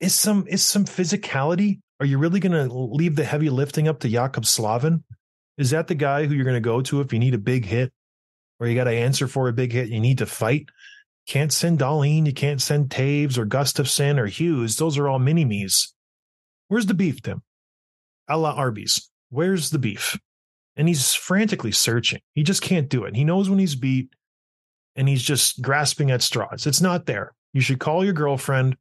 [0.00, 1.80] is some is some physicality.
[2.00, 5.04] Are you really going to leave the heavy lifting up to Jaccob Slavin?
[5.58, 7.66] Is that the guy who you're going to go to if you need a big
[7.66, 7.92] hit
[8.60, 9.88] or you got to answer for a big hit?
[9.88, 10.68] You need to fight.
[11.26, 12.26] Can't send Dahlin.
[12.26, 14.76] You can't send Toews or Gustafsson or Hughes.
[14.76, 15.94] Those are all mini me's.
[16.68, 17.42] Where's the beef, Tim?
[18.28, 19.10] A la Arby's.
[19.30, 20.18] Where's the beef?
[20.76, 22.20] And he's frantically searching.
[22.34, 23.16] He just can't do it.
[23.16, 24.10] He knows when he's beat
[24.96, 26.66] and he's just grasping at straws.
[26.66, 27.32] It's not there.
[27.52, 28.76] You should call your girlfriend,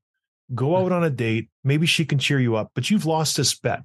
[0.53, 0.85] go hmm.
[0.85, 1.49] out on a date.
[1.63, 3.81] Maybe she can cheer you up, but you've lost this bet.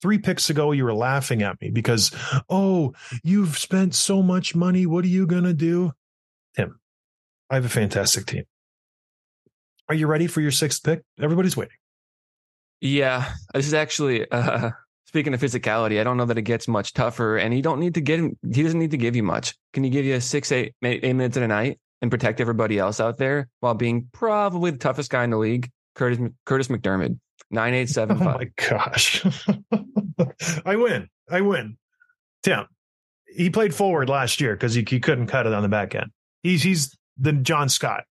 [0.00, 2.12] Three picks ago, you were laughing at me because,
[2.48, 4.86] oh, you've spent so much money.
[4.86, 5.92] What are you going to do?
[6.56, 6.78] Tim,
[7.50, 8.44] I have a fantastic team.
[9.88, 11.02] Are you ready for your sixth pick?
[11.20, 11.76] Everybody's waiting.
[12.80, 14.70] Yeah, this is actually uh,
[15.06, 16.00] speaking of physicality.
[16.00, 18.38] I don't know that it gets much tougher, and he don't need to him.
[18.52, 19.56] He doesn't need to give you much.
[19.72, 22.78] Can he give you a six, eight, eight minutes in a night and protect everybody
[22.78, 25.70] else out there while being probably the toughest guy in the league?
[25.96, 27.18] Kurtis Kurtis MacDermid,
[27.50, 28.36] nine eight seven Oh five.
[28.38, 29.24] my gosh.
[30.64, 31.08] I win.
[31.30, 31.76] I win.
[32.42, 32.66] Tim,
[33.26, 36.10] he played forward last year because he, he couldn't cut it on the back end.
[36.42, 38.04] He's he's the John Scott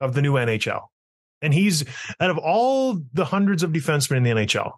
[0.00, 0.82] of the new NHL.
[1.42, 1.84] And he's
[2.20, 4.72] out of all the hundreds of defensemen in the NHL,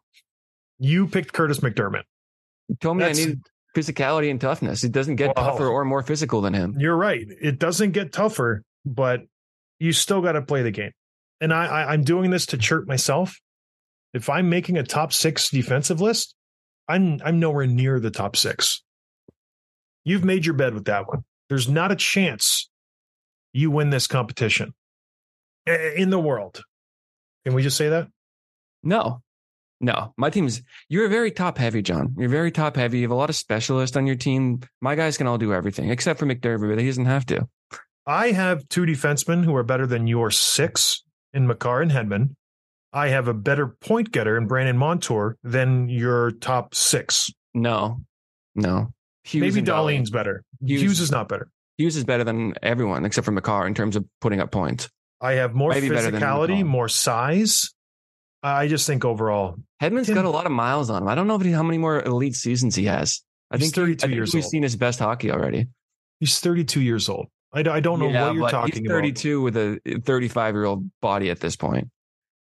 [0.78, 2.02] you picked Kurtis MacDermid.
[2.68, 3.38] You told me That's- I need
[3.76, 4.82] physicality and toughness.
[4.82, 5.50] It doesn't get Wow.
[5.50, 6.74] tougher or more physical than him.
[6.78, 7.26] You're right.
[7.40, 9.22] It doesn't get tougher, but
[9.78, 10.90] you still got to play the game.
[11.40, 13.38] And I, I, I'm doing this to chirp myself.
[14.14, 16.34] If I'm making a top six defensive list,
[16.88, 18.82] I'm I'm nowhere near the top six.
[20.04, 21.24] You've made your bed with that one.
[21.48, 22.70] There's not a chance
[23.52, 24.72] you win this competition
[25.66, 26.62] in the world.
[27.44, 28.08] Can we just say that?
[28.82, 29.22] No,
[29.80, 30.14] no.
[30.16, 32.14] My team's you're very top heavy, John.
[32.18, 32.98] You're very top heavy.
[32.98, 34.60] You have a lot of specialists on your team.
[34.80, 37.46] My guys can all do everything except for MacDermid, but he doesn't have to.
[38.06, 41.02] I have two defensemen who are better than your six
[41.34, 42.30] in Makar and Hedman.
[42.92, 47.30] I have a better point getter in Brandon Montour than your top six.
[47.54, 48.00] No,
[48.54, 48.92] no.
[49.24, 49.98] Hughes Maybe Dahlin.
[50.00, 50.42] Dahlin's better.
[50.64, 51.00] Hughes- Hughes.
[51.00, 51.48] is not better.
[51.76, 54.88] Hughes is better than everyone except for McCarr in terms of putting up points.
[55.20, 57.72] I have more Maybe physicality, more size.
[58.42, 61.08] I just think overall, Hedman's Tim- got a lot of miles on him.
[61.08, 63.22] I don't know if he, how many more elite seasons he has.
[63.50, 64.50] I think he- 32 I think years we've old.
[64.50, 65.66] seen his best hockey already.
[66.20, 67.26] he's 32 years old.
[67.52, 70.54] I, don't- I don't know Yeah, what you're talking he's about, 32 with a 35
[70.54, 71.88] year old body at this point.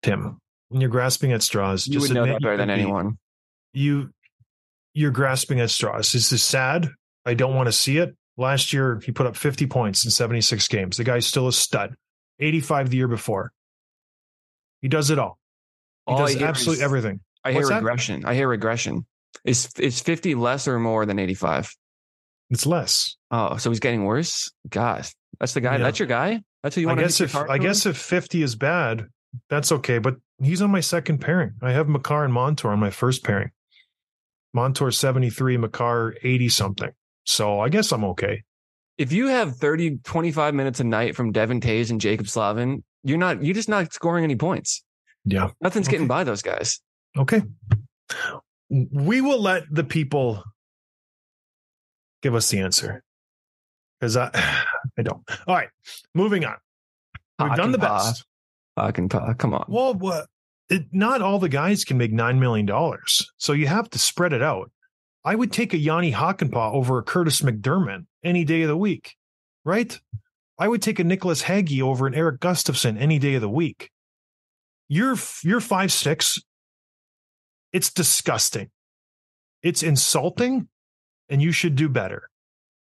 [0.03, 0.38] Tim.
[0.69, 3.19] When you're grasping at straws, you just would know that better than anyone.
[3.73, 4.11] You,
[4.95, 6.11] you're grasping at straws.
[6.12, 6.88] This is sad.
[7.25, 8.16] I don't want to see it.
[8.37, 10.97] Last year, he put up 50 points in 76 games.
[10.97, 11.95] The guy's still a stud.
[12.40, 13.53] 85 the year before.
[14.83, 15.38] He does it all.
[16.07, 17.21] He All does absolutely is- everything.
[17.45, 17.77] I hear What's that?
[17.77, 18.25] regression.
[18.25, 19.07] I hear regression.
[19.45, 21.73] Is is 50 less or more than 85?
[22.51, 23.16] It's less.
[23.31, 24.51] Oh, so he's getting worse?
[24.69, 25.07] God.
[25.41, 25.73] That's the guy.
[25.77, 25.83] Yeah.
[25.85, 26.43] That's your guy?
[26.62, 29.07] That's who you I want guess to if I guess if 50 is bad,
[29.51, 29.99] that's okay.
[29.99, 31.53] But he's on my second pairing.
[31.62, 33.51] I have Makar and Montour on my first pairing.
[34.55, 36.91] Montour 73, Makar 80 something.
[37.25, 38.43] So I guess I'm okay.
[38.97, 43.19] if you have 30, 25 minutes a night from Devon Toews and Jaccob Slavin, you're
[43.19, 44.83] not you're just not scoring any points.
[45.25, 45.51] Yeah.
[45.61, 45.97] Nothing's Okay.
[45.97, 46.81] getting by those guys.
[47.19, 47.43] Okay.
[48.71, 50.43] We will let the people
[52.23, 53.03] give us the answer.
[54.01, 54.31] Because I
[54.99, 55.23] I don't.
[55.47, 55.69] All right.
[56.15, 56.57] Moving on.
[57.39, 57.99] We've Hawk done the paw.
[57.99, 58.25] best.
[58.77, 59.35] Paw.
[59.35, 59.65] Come on.
[59.69, 60.27] Well, what?
[60.69, 64.33] It, not all the guys can make nine million dollars, so you have to spread
[64.33, 64.71] it out.
[65.25, 69.17] I would take a Jani Hakanpää over a Kurtis MacDermid any day of the week,
[69.65, 69.99] right?
[70.59, 73.91] I would take a Nicolas Hague over an Erik Gustafsson any day of the week.
[74.89, 76.41] You're you're five six.
[77.73, 78.71] It's disgusting.
[79.63, 80.69] It's insulting,
[81.29, 82.31] and you should do better.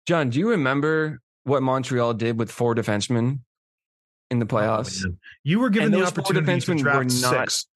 [0.06, 3.40] John, do you remember what Montreal did with four defensemen
[4.30, 5.04] in the oh, playoffs?
[5.06, 5.14] Oh.
[5.44, 7.66] You were given And the those four opportunity to defensemen draft not- six.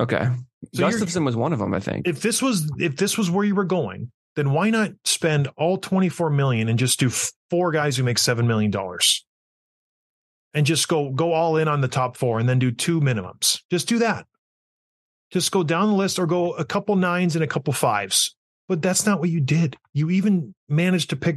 [0.00, 0.28] okay.
[0.74, 2.08] So Gustafsson was one of them, I think.
[2.08, 5.78] if this was if this was where you were going, then why not spend all
[5.78, 7.10] 24 million and just do
[7.50, 9.24] four guys who make 7 million dollars?
[10.54, 13.60] And just go go all in on the top 4 and then do two minimums.
[13.70, 14.26] Just do that.
[15.30, 18.34] Just go down the list or go a couple nines and a couple fives.
[18.68, 19.76] But that's not what you did.
[19.94, 21.36] You even managed to pick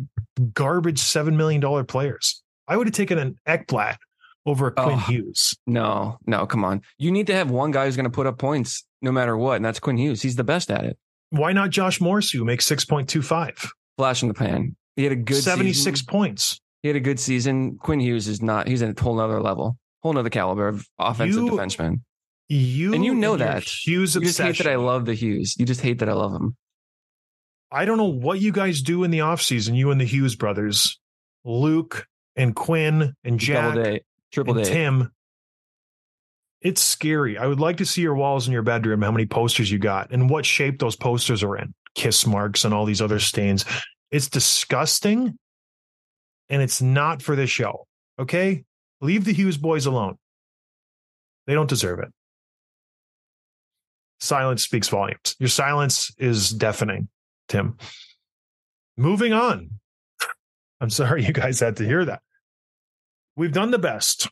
[0.54, 2.42] garbage 7 million dollar players.
[2.68, 3.98] I would have taken an Ekblad
[4.46, 4.98] over a Quinn Oh.
[4.98, 5.56] Hughes.
[5.68, 6.82] No, no, come on.
[6.98, 9.56] You need to have one guy who's going to put up points no matter what,
[9.58, 10.22] and that's Quinn Hughes.
[10.22, 10.98] He's the best at it.
[11.30, 13.70] Why not Josh Morris who makes 6.25?
[13.98, 14.76] Flash in the pan.
[14.96, 16.06] He had a good 76 season.
[16.12, 16.60] points.
[16.84, 17.78] He had a good season.
[17.78, 18.68] Quinn Hughes is not.
[18.68, 22.02] He's at a whole nother level, whole nother caliber of offensive You- defenseman.
[22.50, 23.64] You And you know that.
[23.64, 24.66] Hughes You just hate obsession.
[24.66, 25.56] that I love the Hughes.
[25.58, 26.58] You just hate that I love him.
[27.72, 31.00] I don't know what you guys do in the offseason, you and the Hughes brothers,
[31.46, 34.74] Luke and Quinn and Jack Double day, triple and day.
[34.74, 35.12] Tim.
[36.62, 37.38] It's scary.
[37.38, 40.12] I would like to see your walls in your bedroom, how many posters you got
[40.12, 41.74] and what shape those posters are in.
[41.96, 43.66] Kiss marks and all these other stains.
[44.12, 45.38] It's disgusting.
[46.50, 47.88] And it's not for this show.
[48.20, 48.66] Okay?
[49.00, 50.18] Leave the Hughes boys alone.
[51.48, 52.10] They don't deserve it.
[54.20, 55.36] Silence speaks volumes.
[55.40, 57.08] Your silence is deafening,
[57.52, 57.76] Tim.
[58.96, 59.72] Moving on.
[60.80, 62.22] I'm sorry you guys had to hear that.
[63.36, 64.30] We've done the best.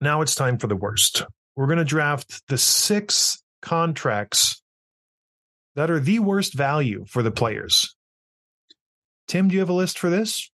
[0.00, 1.24] Now it's time for the worst.
[1.54, 4.60] We're going to draft the six contracts
[5.76, 7.94] that are the worst value for the players.
[9.28, 10.50] Tim, do you have a list for this?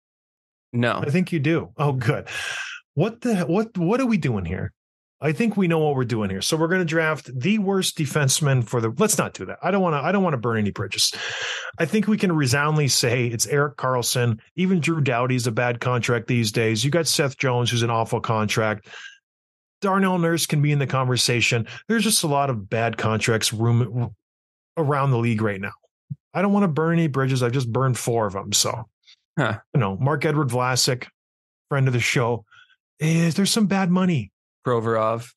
[0.72, 1.70] No, I think you do.
[1.76, 2.28] Oh, good.
[2.94, 4.72] What the what what are we doing here?
[5.24, 6.42] I think we know what we're doing here.
[6.42, 8.90] So we're going to draft the worst defenseman for the.
[8.98, 9.58] Let's not do that.
[9.62, 10.06] I don't want to.
[10.06, 11.14] I don't want to burn any bridges.
[11.78, 14.38] I think we can resoundly say it's Erik Karlsson.
[14.56, 16.84] Even Drew Doughty's a bad contract these days.
[16.84, 18.86] You got Seth Jones, who's an awful contract.
[19.80, 21.66] Darnell Nurse can be in the conversation.
[21.88, 24.14] There's just a lot of bad contracts room
[24.76, 25.72] around the league right now.
[26.34, 27.42] I don't want to burn any bridges.
[27.42, 28.52] I've just burned four of them.
[28.52, 28.88] So,
[29.38, 29.58] Huh.
[29.72, 31.06] you know, Marc-Edouard Vlasic,
[31.70, 32.44] friend of the show.
[33.00, 34.30] Is there's some bad money?
[34.64, 35.30] Provorov.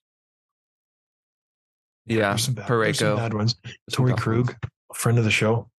[2.05, 3.55] Yeah, there's some bad, there's some bad ones.
[3.91, 4.55] Torey Krug,
[4.93, 5.69] friend of the show,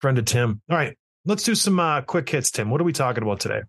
[0.00, 0.60] friend of Tim.
[0.68, 2.50] All right, let's do some uh, quick hits.
[2.50, 3.62] Tim, what are we talking about today?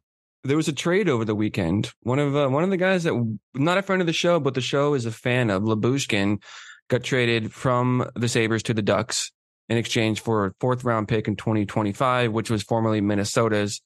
[0.44, 1.92] There was a trade over the weekend.
[2.02, 4.56] One of uh, one of the guys that not a friend of the show, but
[4.56, 6.42] the show is a fan of Lyubushkin,
[6.90, 9.32] got traded from the Sabres to the Ducks
[9.70, 13.82] in exchange for a fourth round pick in 2025, which was formerly Minnesota's.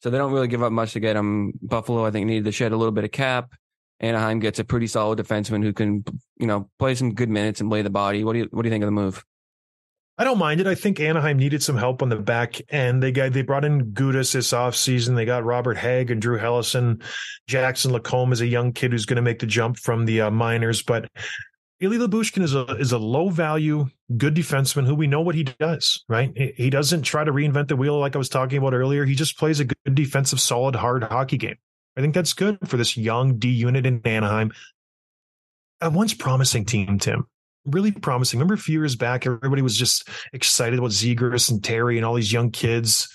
[0.00, 1.52] So they don't really give up much to get him.
[1.60, 3.52] Buffalo, I think, needed to shed a little bit of cap.
[4.00, 6.04] Anaheim gets a pretty solid defenseman who can,
[6.38, 8.24] you know, play some good minutes and lay the body.
[8.24, 9.24] What do you what do you think of the move?
[10.18, 10.66] I don't mind it.
[10.66, 13.02] I think Anaheim needed some help on the back end.
[13.02, 15.14] They got they brought in Gudas this offseason.
[15.14, 17.02] They got Robert Hagg and Drew Helleson.
[17.46, 20.30] Jackson Lacombe is a young kid who's going to make the jump from the uh,
[20.30, 20.82] minors.
[20.82, 21.10] But
[21.80, 25.44] Ilya Lyubushkin is a is a low value, good defenseman who we know what he
[25.44, 26.02] does.
[26.08, 26.32] Right?
[26.56, 29.04] He doesn't try to reinvent the wheel like I was talking about earlier.
[29.04, 31.56] He just plays a good defensive, solid, hard hockey game.
[31.96, 34.52] I think that's good for this young D unit in Anaheim.
[35.80, 37.26] A once promising team, Tim
[37.66, 38.38] really promising.
[38.38, 42.14] Remember a few years back, everybody was just excited about Zegras and Terry and all
[42.14, 43.08] these young kids,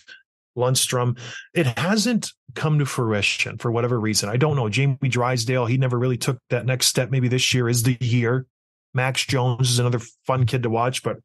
[0.58, 1.18] Lundestrom.
[1.54, 4.30] It hasn't come to fruition for whatever reason.
[4.30, 4.70] I don't know.
[4.70, 7.10] Jamie Drysdale, he never really took that next step.
[7.10, 8.46] Maybe this year is the year.
[8.94, 11.18] Max Jones is another fun kid to watch, but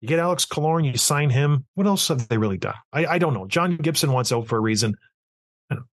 [0.00, 1.66] you get Alex Killorn, you sign him.
[1.74, 2.74] What else have they really done?
[2.92, 3.46] I, I don't know.
[3.46, 4.96] John Gibson wants out for a reason.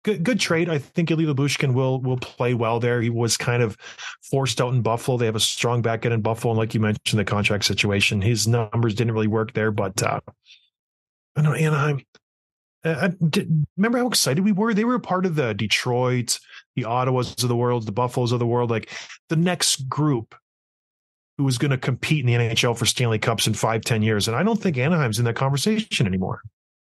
[0.04, 0.68] Good, good trade.
[0.68, 3.00] I think Ilya Lyubushkin will will play well there.
[3.00, 3.76] He was kind of
[4.22, 5.16] forced out in Buffalo.
[5.16, 8.20] They have a strong back end in Buffalo, and like you mentioned, the contract situation.
[8.20, 10.20] His numbers didn't really work there, but uh,
[11.36, 12.02] I don't know Anaheim.
[12.84, 14.74] Uh, did, remember how excited we were?
[14.74, 16.38] They were a part of the Detroit,
[16.76, 18.90] the Ottawas of the world, the Buffaloes of the world, like
[19.30, 20.34] the next group
[21.38, 24.28] who was going to compete in the NHL for Stanley Cups in five, ten years.
[24.28, 26.42] And I don't think Anaheim's in that conversation anymore.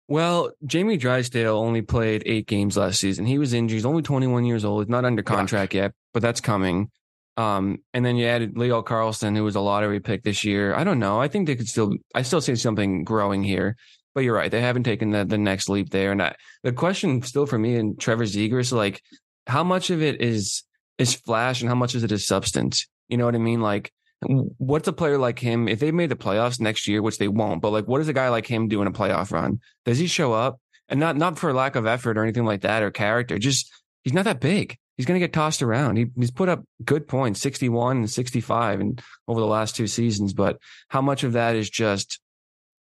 [0.10, 3.28] Well, Jamie Drysdale only played eight games last season.
[3.28, 3.76] He was injured.
[3.76, 4.84] He's only 21 years old.
[4.84, 6.90] He's not under contract yet, but that's coming.
[7.38, 10.74] Um, and then you added Leo Carlsson, who was a lottery pick this year.
[10.74, 11.22] I don't know.
[11.22, 13.76] I think they could still, I still see something growing here.
[14.16, 14.50] But you're right.
[14.50, 16.12] They haven't taken the, the next leap there.
[16.12, 19.04] And I, the question still for me and Trevor Zegras, is like,
[19.46, 20.64] how much of it is
[20.98, 22.88] is flash and how much of it is substance?
[23.10, 23.62] You know what I mean?
[23.62, 27.28] Like, what's a player like him if they made the playoffs next year, which they
[27.28, 27.62] won't?
[27.62, 29.60] But like, what does a guy like him do in a playoff run?
[29.86, 30.60] Does he show up?
[30.90, 33.38] And not not for lack of effort or anything like that or character.
[33.38, 33.72] Just
[34.04, 34.78] he's not that big.
[34.98, 35.96] He's going to get tossed around.
[35.96, 40.34] He, he's put up good points, 61 and 65 and over the last two seasons.
[40.34, 40.58] But
[40.90, 42.20] how much of that is just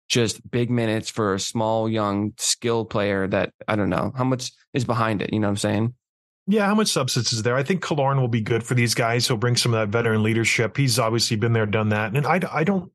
[0.09, 4.53] just big minutes for a small, young, skilled player that I don't know how much
[4.75, 5.33] is behind it.
[5.33, 5.95] You know what I'm saying?
[6.47, 7.57] Yeah, how much substance is there?
[7.57, 9.27] I think Killorn will be good for these guys.
[9.27, 10.77] He'll bring some of that veteran leadership.
[10.77, 12.93] He's obviously been there, done that, and I, I don't,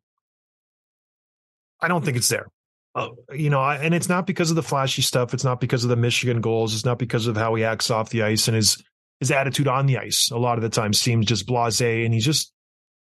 [1.82, 2.47] I don't think it's there.
[2.93, 5.34] Uh, you know, I, and it's not because of the flashy stuff.
[5.34, 6.74] It's not because of the Michigan goals.
[6.74, 8.84] It's not because of how he acts off the ice and his
[9.20, 10.32] his attitude on the ice.
[10.32, 12.52] A lot of the time seems just blasé, and he's just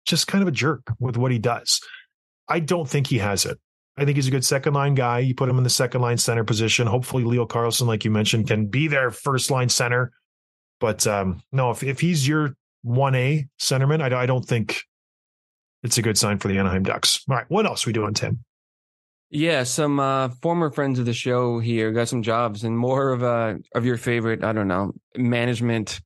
[0.05, 1.81] just kind of a jerk with what he does.
[2.49, 3.59] I don't think he has it.
[3.97, 5.21] I think he's a good second line guy.
[5.21, 6.87] You put him in the second line center position.
[6.87, 10.13] Hopefully, Leo Carlsson, like you mentioned, can be their first line center.
[10.83, 14.83] But um, no, if, if he's your 1A centerman, I, I don't think
[15.85, 17.21] it's a good sign for the Anaheim Ducks.
[17.31, 17.47] All right.
[17.49, 18.41] What else we doing, Tim?
[19.31, 23.23] Yeah, some uh, former friends of the show here got some jobs and more of
[23.23, 26.03] uh, of your favorite, I don't know, management jobs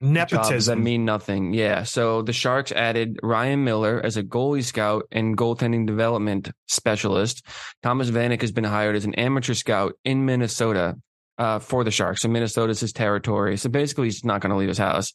[0.00, 0.84] that Nepotism.
[0.84, 1.52] mean nothing.
[1.52, 1.82] Yeah.
[1.82, 7.44] So the Sharks added Ryan Miller as a goalie scout and goaltending development specialist.
[7.82, 10.94] Thomas Vanek has been hired as an amateur scout in Minnesota
[11.38, 12.22] uh, for the Sharks.
[12.22, 13.56] So Minnesota's his territory.
[13.56, 15.12] So basically, he's not going to leave his house.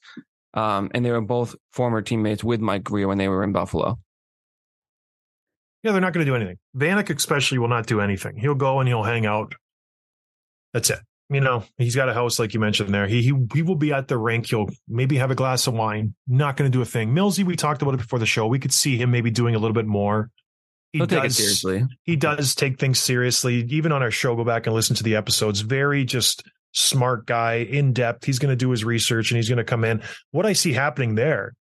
[0.53, 3.99] Um, and they were both former teammates with Mike Grier when they were in Buffalo.
[5.83, 6.57] Yeah, they're not going to do anything.
[6.75, 8.37] Vanek especially will not do anything.
[8.37, 9.55] He'll go and he'll hang out.
[10.73, 10.99] That's it.
[11.29, 13.07] You know, he's got a house like you mentioned there.
[13.07, 14.47] He he he will be at the rink.
[14.49, 16.13] He'll maybe have a glass of wine.
[16.27, 17.15] Not going to do a thing.
[17.15, 18.47] Millsy, we talked about it before the show.
[18.47, 20.29] We could see him maybe doing a little bit more.
[20.93, 21.85] He He'll does- seriously.
[22.03, 23.65] He does take things seriously.
[23.69, 25.61] Even on our show, go back and listen to the episodes.
[25.61, 28.25] Very just smart guy, in depth.
[28.25, 30.01] He's going to do his research and he's going to come in.
[30.31, 31.53] What I see happening there,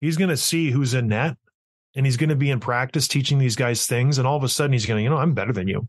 [0.00, 1.36] he's going to see who's in net
[1.94, 4.18] and he's going to be in practice teaching these guys things.
[4.18, 5.88] And all of a sudden, he's going to, you know, I'm better than you.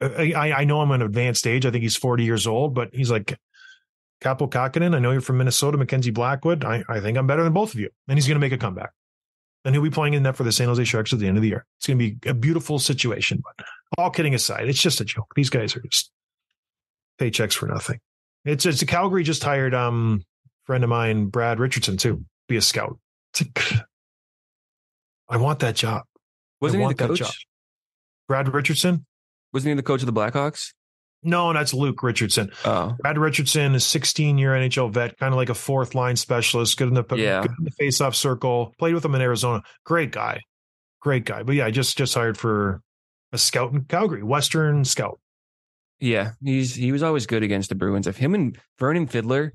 [0.00, 1.66] I, I I know I'm an advanced age.
[1.66, 3.36] I think he's 40 years old, but he's like,
[4.22, 6.64] Kaapo Kähkönen, I know you're from Minnesota, Mackenzie Blackwood.
[6.64, 7.88] I, I think I'm better than both of you.
[8.08, 8.90] And he's going to make a comeback.
[9.64, 11.42] And he'll be playing in that for the San Jose Sharks at the end of
[11.42, 11.66] the year.
[11.78, 13.42] It's going to be a beautiful situation.
[13.44, 13.66] But
[13.98, 15.32] all kidding aside, it's just a joke.
[15.34, 16.10] These guys are just
[17.20, 17.98] paychecks for nothing.
[18.44, 20.22] It's it's Calgary just hired um
[20.64, 22.98] friend of mine, Brad Richardson, too, be a scout.
[23.32, 23.86] It's like,
[25.28, 26.04] I want that job.
[26.60, 27.18] Wasn't he the coach?
[27.18, 27.32] job.
[28.28, 29.06] Brad Richardson?
[29.52, 30.72] Wasn't he the coach of the Blackhawks?
[31.22, 32.52] No, that's Luke Richardson.
[32.64, 36.76] Oh, Brad Richardson is 16 year NHL vet, kind of like a fourth line specialist,
[36.78, 37.42] good in the Yeah.
[37.42, 38.72] good in the face off circle.
[38.78, 39.62] Played with him in Arizona.
[39.84, 40.40] Great guy,
[41.00, 41.42] great guy.
[41.42, 42.82] But yeah, just just hired for
[43.32, 45.18] a scout in Calgary, Western scout.
[46.00, 46.30] yeah.
[46.42, 48.06] He's he was always good against the Bruins.
[48.06, 49.54] If him and Vernon Fiddler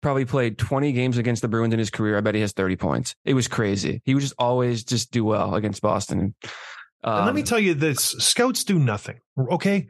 [0.00, 2.76] probably played 20 games against the Bruins in his career, I bet he has 30
[2.76, 3.14] points.
[3.24, 4.00] It was crazy.
[4.04, 6.18] He would just always just do well against Boston.
[6.20, 9.20] and let me Um, tell you this: scouts do nothing.
[9.38, 9.88] Okay.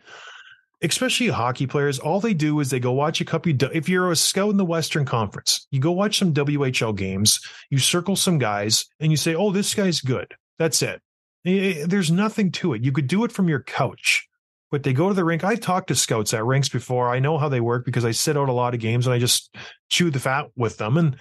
[0.85, 3.53] Especially hockey players, all they do is they go watch a couple.
[3.73, 7.79] If you're a scout in the Western Conference, you go watch some WHL games, you
[7.79, 11.01] circle some guys, and you say, "Oh, this guy's good." That's it.
[11.45, 12.85] There's nothing to it.
[12.85, 14.29] You could do it from your couch,
[14.71, 15.43] but they go to the rink.
[15.43, 17.09] I've talked to scouts at rinks before.
[17.09, 19.19] I know how they work because I sit out a lot of games and I
[19.19, 19.55] just
[19.89, 20.99] chew the fat with them.
[20.99, 21.17] And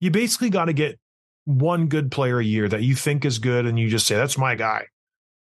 [0.00, 0.98] you basically got to get
[1.46, 4.38] one good player a year that you think is good, and you just say, "That's
[4.38, 4.86] my guy."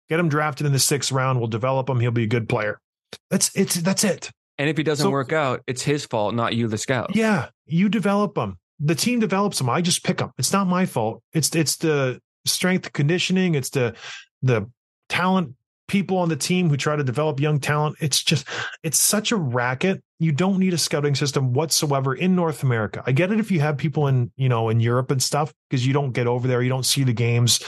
[0.09, 1.39] Get him drafted in the sixth round.
[1.39, 2.01] We'll develop him.
[2.01, 2.81] He'll be a good player.
[3.31, 4.31] That's it's that's it.
[4.59, 7.15] and if he doesn't So- work out, it's his fault, not you, the scout.
[7.15, 8.59] Yeah, you develop them.
[8.81, 9.69] The team develops them.
[9.71, 10.33] I just pick them.
[10.39, 11.23] It's not my fault.
[11.33, 13.55] It's it's the strength conditioning.
[13.55, 13.95] It's the
[14.43, 14.71] the
[15.09, 15.55] talent
[15.89, 17.97] people on the team who try to develop young talent.
[18.01, 18.47] It's just
[18.83, 20.03] it's such a racket.
[20.21, 23.03] You don't need a scouting system whatsoever in North America.
[23.07, 25.87] I get it if you have people in you know in Europe and stuff because
[25.87, 26.63] you don't get over there.
[26.63, 27.61] You don't see the games,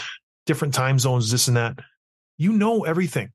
[0.47, 1.78] different time zones, this and that.
[2.38, 3.30] You know everything.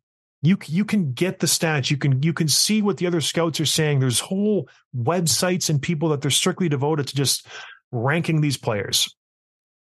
[0.45, 1.89] You you can get the stats.
[1.89, 3.99] You can you can see what the other scouts are saying.
[3.99, 7.47] There's whole websites and people that they're strictly devoted to just
[7.91, 9.13] ranking these players.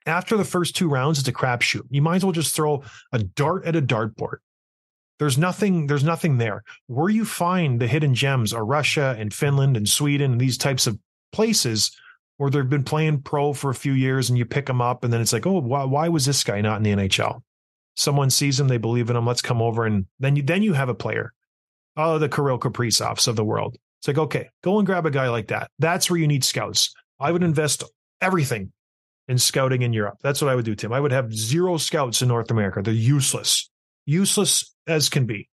[0.06, 1.82] After the first two rounds, it's a crapshoot.
[1.90, 2.82] You might as well just throw
[3.12, 4.38] a dart at a dartboard.
[5.18, 5.86] There's nothing.
[5.86, 6.64] There's nothing there.
[6.86, 10.86] Where you find the hidden gems are Russia and Finland and Sweden and these types
[10.86, 10.98] of
[11.32, 11.96] places
[12.38, 15.12] where they've been playing pro for a few years, and you pick them up, and
[15.12, 17.42] then it's like, oh, why, why was this guy not in the NHL?
[17.99, 19.26] Someone sees him, they believe in him.
[19.26, 21.32] Let's come over, and then you then you have a player.
[21.96, 23.76] Oh, the Kirill Kaprizovs of the world.
[24.01, 25.72] It's like, okay, go and grab a guy like that.
[25.80, 26.94] That's where you need scouts.
[27.18, 27.82] I would invest
[28.20, 28.72] everything
[29.26, 30.18] in scouting in Europe.
[30.22, 30.92] That's what I would do, Tim.
[30.92, 32.82] I would have zero scouts in North America.
[32.82, 33.68] They're useless,
[34.07, 35.49] useless as can be.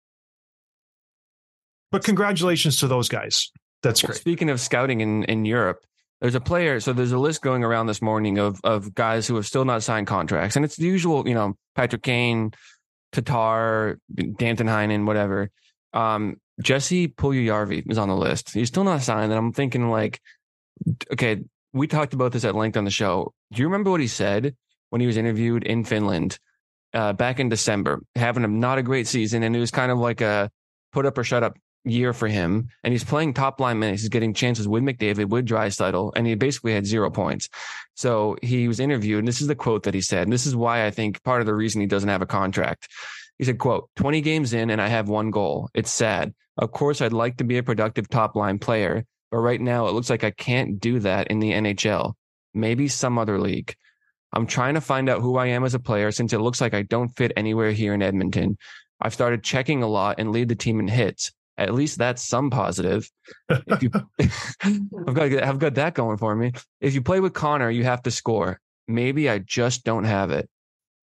[1.90, 3.51] But congratulations to those guys.
[3.82, 4.20] That's Well, great.
[4.20, 5.78] Speaking of scouting in, in Europe,
[6.25, 6.81] there's a player.
[6.81, 9.83] So there's a list going around this morning of of guys who have still not
[9.83, 12.53] signed contracts, and it's the usual, you know, Patrick Kane,
[13.12, 15.51] Tatar, Danton Heinen, whatever.
[15.93, 18.55] Um, Jesse Puljujärvi is on the list.
[18.55, 20.18] He's still not signed, and I'm thinking like,
[21.12, 21.43] okay,
[21.75, 23.35] we talked about this at length on the show.
[23.53, 24.57] Do you remember what he said
[24.89, 26.39] when he was interviewed in Finland
[26.95, 29.99] uh, back in December, having a not a great season, and it was kind of
[29.99, 30.51] like a
[30.91, 34.03] put up or shut up year for him, and he's playing top line minutes.
[34.03, 37.49] He's getting chances with McDavid, with Draisaitl, and he basically had zero points.
[37.95, 40.57] So he was interviewed, and this is the quote that he said, and this is
[40.57, 42.89] why I think part of the reason he doesn't have a contract.
[43.39, 45.68] He said, "quote 20 games in, and I have one goal.
[45.74, 46.35] It's sad.
[46.57, 49.93] Of course, I'd like to be a productive top line player, but right now it
[49.93, 52.14] looks like I can't do that in the NHL.
[52.55, 53.74] Maybe some other league."
[54.32, 56.74] I'm trying to find out who I am as a player since it looks like
[56.74, 58.59] I don't fit anywhere here in Edmonton.
[59.01, 61.30] I've started checking a lot and lead the team in hits.
[61.57, 63.09] At least that's some positive.
[63.48, 63.90] If you,
[65.07, 66.52] I've got I've got that going for me.
[66.80, 68.61] If you play with Connor, you have to score.
[68.88, 70.48] Maybe I just don't have it.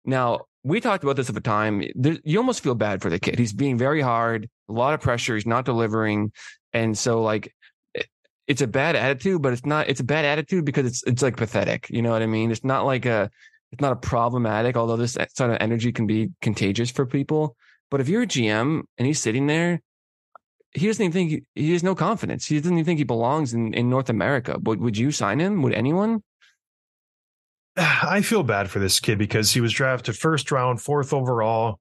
[0.04, 1.82] Now, we talked about this at the time.
[1.94, 3.38] There, you almost feel bad for the kid.
[3.38, 5.34] He's being very hard, a lot of pressure.
[5.34, 6.32] He's not delivering,
[6.72, 7.54] and so like
[7.94, 8.08] it-
[8.46, 9.88] it's a bad attitude, but it's not.
[9.88, 11.88] It's a bad attitude because it's it's like pathetic.
[11.90, 12.50] You know what I mean?
[12.50, 13.30] It's not like a
[13.72, 14.76] it's not a problematic.
[14.76, 17.56] Although this sort of energy can be contagious for people.
[17.90, 19.80] But if you're a GM and he's sitting there,
[20.72, 22.46] he doesn't even think he, he has no confidence.
[22.46, 24.58] He doesn't even think he belongs in, in North America.
[24.62, 25.62] Would would you sign him?
[25.62, 26.22] Would anyone?
[27.76, 31.78] I feel bad for this kid because he was drafted first round, fourth overall,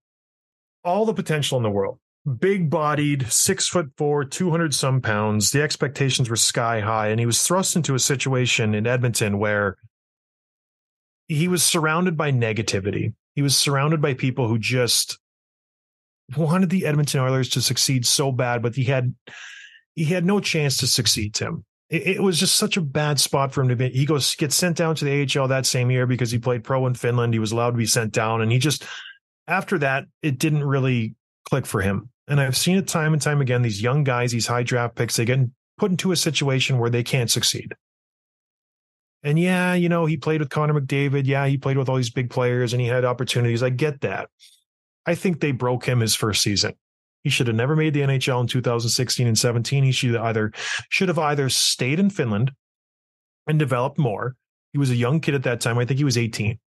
[0.83, 1.99] all the potential in the world.
[2.39, 5.51] Big bodied, six foot four, 200 some pounds.
[5.51, 7.07] The expectations were sky high.
[7.07, 9.77] And he was thrust into a situation in Edmonton where
[11.27, 13.13] he was surrounded by negativity.
[13.35, 15.17] He was surrounded by people who just
[16.37, 19.13] wanted the Edmonton Oilers to succeed so bad, but he had
[19.95, 23.51] he had no chance to succeed, Tim it, it was just such a bad spot
[23.51, 23.89] for him to be.
[23.89, 26.85] He goes gets sent down to the AHL that same year because he played pro
[26.87, 27.33] in Finland.
[27.33, 28.85] He was allowed to be sent down, and he just
[29.47, 31.15] after that it didn't really
[31.49, 32.09] click for him.
[32.27, 33.63] And I've seen it time and time again.
[33.63, 35.39] These young guys, these high draft picks, they get
[35.77, 37.73] put into a situation where they can't succeed.
[39.23, 41.25] And yeah, you know, he played with Connor McDavid.
[41.25, 43.63] Yeah, he played with all these big players and he had opportunities.
[43.63, 44.29] I get that.
[45.09, 46.75] I think they broke him his first season.
[47.23, 49.83] He should have never made the NHL in 2016 and 17.
[49.83, 50.51] He should either
[50.89, 52.51] should have either stayed in Finland
[53.47, 54.35] and developed more.
[54.71, 55.79] He was a young kid at that time.
[55.79, 56.59] I think he was 18.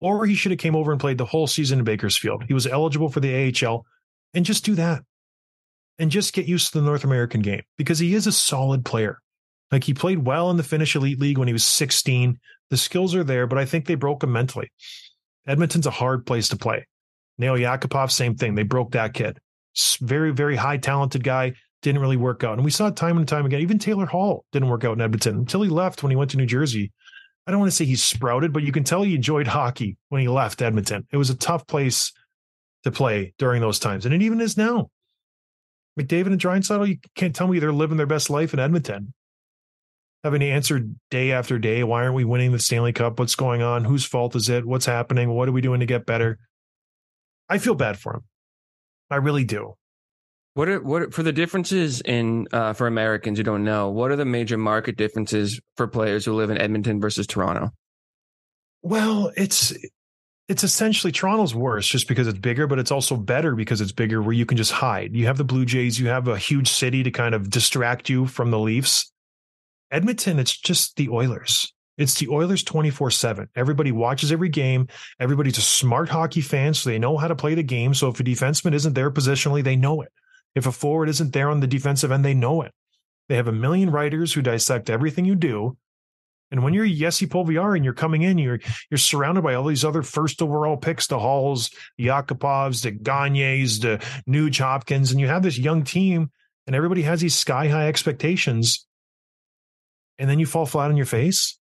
[0.00, 2.44] Or he should have came over and played the whole season in Bakersfield.
[2.46, 3.84] He was eligible for the AHL
[4.32, 5.02] and just do that.
[5.98, 9.18] And just get used to the North American game because he is a solid player.
[9.72, 12.38] Like he played well in the Finnish Elite League when he was 16.
[12.70, 14.70] The skills are there, but I think they broke him mentally.
[15.48, 16.86] Edmonton's a hard place to play.
[17.42, 18.54] Nail Yakupov, same thing.
[18.54, 19.38] They broke that kid
[20.00, 21.54] very, very high talented guy.
[21.82, 22.54] Didn't really work out.
[22.54, 23.60] And we saw it time and time again.
[23.60, 26.36] Even Taylor Hall didn't work out in Edmonton until he left when he went to
[26.36, 26.92] New Jersey.
[27.46, 30.20] I don't want to say he sprouted, but you can tell he enjoyed hockey when
[30.20, 31.06] he left Edmonton.
[31.10, 32.12] It was a tough place
[32.84, 34.06] to play during those times.
[34.06, 34.90] And it even is now.
[35.98, 39.12] McDavid and Draisaitl, you can't tell me they're living their best life in Edmonton.
[40.22, 43.18] Having to answer day after day, why aren't we winning the Stanley Cup?
[43.18, 43.84] What's going on?
[43.84, 44.64] Whose fault is it?
[44.64, 45.30] What's happening?
[45.30, 46.38] What are we doing to get better?
[47.52, 48.22] I feel bad for him.
[49.10, 49.74] I really do.
[50.54, 53.90] What are what are, for the differences in uh, for Americans who don't know?
[53.90, 57.70] What are the major market differences for players who live in Edmonton versus Toronto?
[58.80, 59.74] Well, it's
[60.48, 64.22] it's essentially Toronto's worse just because it's bigger, but it's also better because it's bigger
[64.22, 65.14] where you can just hide.
[65.14, 68.26] You have the Blue Jays, you have a huge city to kind of distract you
[68.26, 69.12] from the Leafs.
[69.90, 71.70] Edmonton, it's just the Oilers.
[71.98, 73.48] It's the Oilers 24 7.
[73.54, 74.88] Everybody watches every game.
[75.20, 77.92] Everybody's a smart hockey fan, so they know how to play the game.
[77.94, 80.10] So if a defenseman isn't there positionally, they know it.
[80.54, 82.72] If a forward isn't there on the defensive end, they know it.
[83.28, 85.76] They have a million writers who dissect everything you do.
[86.50, 89.84] And when you're Jesse Puljujärvi and you're coming in, you're you're surrounded by all these
[89.84, 95.28] other first overall picks, the Halls, the Yakupovs, the Gagnes, the Nuge Hopkins, and you
[95.28, 96.30] have this young team,
[96.66, 98.86] and everybody has these sky high expectations.
[100.18, 101.58] And then you fall flat on your face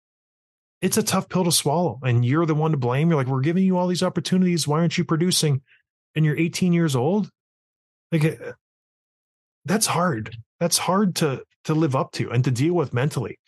[0.85, 1.99] it's a tough pill to swallow.
[2.03, 3.09] And you're the one to blame.
[3.09, 4.69] You're like, we're giving you all these opportunities.
[4.69, 5.63] Why aren't you producing?
[6.15, 7.31] And you're 18 years old.
[8.13, 8.53] Like uh,
[9.65, 10.37] that's hard.
[10.61, 13.39] That's hard to to live up to and to deal with mentally.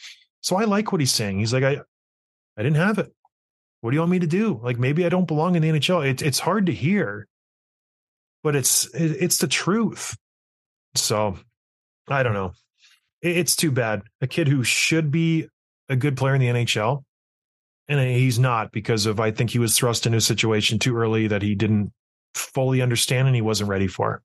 [0.41, 1.39] So I like what he's saying.
[1.39, 1.83] He's like, I
[2.57, 3.13] I didn't have it.
[3.83, 4.59] What do you want me to do?
[4.63, 6.09] Like maybe I don't belong in the NHL.
[6.09, 7.29] It's it's hard to hear,
[8.43, 10.17] but it's it, it's the truth.
[10.95, 11.39] So
[12.09, 12.53] I don't know.
[13.21, 14.05] It, it's too bad.
[14.23, 15.49] A kid who should be
[15.91, 17.05] a good player in the NHL
[17.89, 21.29] and he's not because of I think he was thrust into a situation too early
[21.29, 21.93] that he didn't
[22.35, 24.23] fully understand and he wasn't ready for.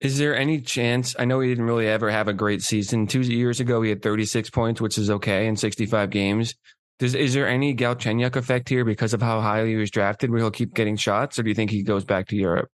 [0.00, 1.14] Is there any chance?
[1.18, 3.06] I know he didn't really ever have a great season.
[3.06, 6.54] Two years ago, he had 36 points, which is okay in 65 games.
[6.98, 10.40] Does, is there any Galchenyuk effect here because of how highly he was drafted where
[10.40, 12.68] he'll keep getting shots, or do you think he goes back to Europe?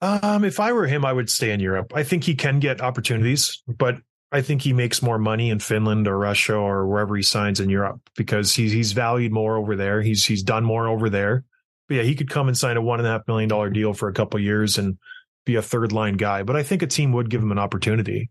[0.00, 1.92] Um, if I were him, I would stay in Europe.
[1.94, 3.96] I think he can get opportunities, but
[4.34, 7.70] I think he makes more money in Finland or Russia or wherever he signs in
[7.70, 10.02] Europe because he's he's valued more over there.
[10.02, 11.44] He's he's done more over there.
[11.88, 13.92] But yeah, he could come and sign a one and a half million dollar deal
[13.94, 14.98] for a couple years and
[15.46, 16.42] be a third line guy.
[16.42, 18.30] But I think a team would give him an opportunity.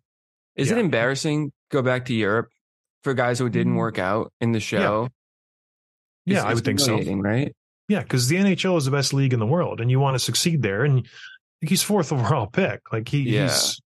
[0.56, 0.78] Is Yeah.
[0.78, 2.50] it embarrassing go back to Europe
[3.04, 5.10] for guys who didn't work out in the show?
[6.26, 7.00] Yeah, It's- I would think so.
[7.00, 7.54] Right?
[7.88, 10.20] Yeah, because the NHL is the best league in the world, and you want to
[10.20, 10.84] succeed there.
[10.84, 11.06] And
[11.62, 12.82] he's fourth overall pick.
[12.92, 13.44] Like he, Yeah.
[13.50, 13.80] he's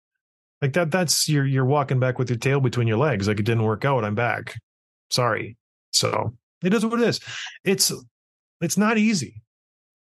[0.64, 0.90] like that.
[0.90, 3.28] That's you're you're walking back with your tail between your legs.
[3.28, 4.02] Like it didn't work out.
[4.02, 4.58] I'm back.
[5.10, 5.58] Sorry.
[5.90, 7.20] So it is what it is.
[7.64, 7.92] It's
[8.62, 9.42] it's not easy,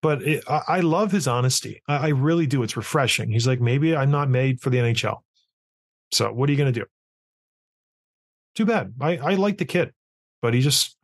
[0.02, 1.80] but it, I, I love his honesty.
[1.88, 2.62] I, I really do.
[2.62, 3.30] It's refreshing.
[3.30, 5.16] He's like, maybe I'm not made for the NHL.
[6.12, 6.86] So what are you going to do?
[8.54, 8.92] Too bad.
[9.00, 9.92] I I like the kid,
[10.42, 10.94] but he just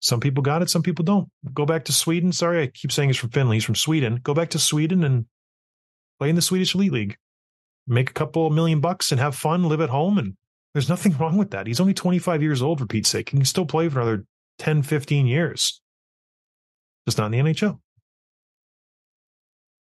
[0.00, 1.28] Some people got it, some people don't.
[1.52, 2.32] Go back to Sweden.
[2.32, 3.54] Sorry, I keep saying he's from Finland.
[3.54, 4.20] He's from Sweden.
[4.22, 5.26] Go back to Sweden and
[6.18, 7.16] play in the Swedish Elite League.
[7.90, 10.16] Make a couple million bucks and have fun, live at home.
[10.16, 10.36] And
[10.74, 11.66] there's nothing wrong with that.
[11.66, 13.30] He's only 25 years old, for Pete's sake.
[13.30, 14.24] He can still play for another
[14.60, 15.80] 10, 15 years.
[17.06, 17.80] Just not in the NHL.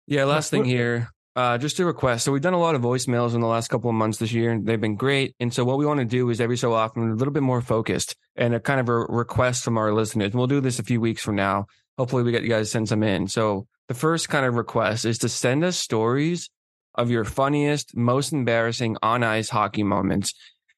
[0.06, 1.08] Yeah, last thing here.
[1.34, 2.24] Uh, just a request.
[2.24, 4.52] So we've done a lot of voicemails in the last couple of months this year,
[4.52, 5.34] and they've been great.
[5.40, 7.60] And so what we want to do is every so often a little bit more
[7.60, 10.26] focused and a kind of a request from our listeners.
[10.26, 11.66] And we'll do this a few weeks from now.
[11.98, 13.28] Hopefully we get you guys to send some in.
[13.28, 16.48] So the first kind of request is to send us stories
[16.96, 20.32] of your funniest, most embarrassing on ice hockey moments.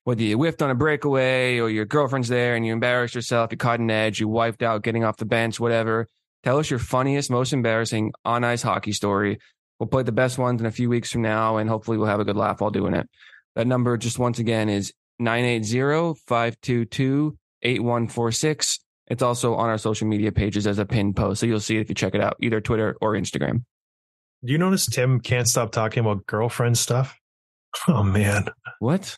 [0.05, 3.59] Whether you whiffed on a breakaway or your girlfriend's there and you embarrassed yourself, you
[3.59, 6.09] caught an edge, you wiped out getting off the bench, whatever.
[6.45, 9.39] Tell us your funniest, most embarrassing on ice hockey story.
[9.79, 12.21] We'll play the best ones in a few weeks from now, and hopefully we'll have
[12.21, 13.09] a good laugh while doing it.
[13.55, 18.81] That number, just once again, is 980 522 8146.
[19.09, 21.41] It's also on our social media pages as a pinned post.
[21.41, 23.65] So you'll see it if you check it out, either Twitter or Instagram.
[24.45, 27.17] Do you notice Tim can't stop talking about girlfriend stuff?
[27.87, 28.47] Oh, man.
[28.79, 29.17] What?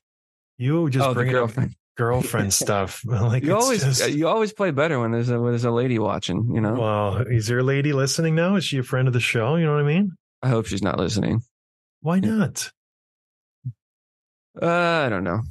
[0.58, 1.76] You just oh, bring up girlfriend.
[1.96, 3.02] girlfriend stuff.
[3.06, 5.98] Like You always just- you always play better when there's a when there's a lady
[5.98, 6.50] watching.
[6.52, 6.74] You know.
[6.74, 8.56] Well, is there a lady listening now?
[8.56, 9.54] Is she a friend of the show?
[9.56, 10.12] You know what I mean?
[10.42, 11.42] I hope she's not listening.
[12.00, 12.70] Why not?
[14.60, 15.42] Uh, I don't know.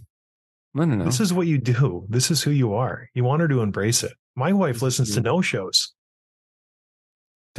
[0.76, 1.06] I don't know.
[1.06, 2.06] This is what you do.
[2.10, 3.10] This is who you are.
[3.14, 4.12] You want her to embrace it.
[4.36, 5.94] My wife listens to no shows.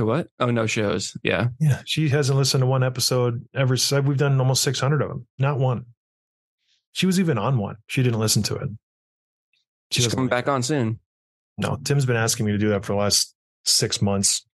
[0.07, 0.28] What?
[0.38, 1.16] Oh, no shows.
[1.22, 1.48] Yeah.
[1.59, 5.26] Yeah, she hasn't listened to one episode ever since we've done almost 600 of them.
[5.38, 5.86] Not one.
[6.92, 7.76] She was even on one.
[7.86, 8.68] She didn't listen to it.
[9.90, 11.01] She She's coming back on soon.
[11.59, 13.34] No, Tim's been asking me to do that for the last
[13.64, 14.46] six months.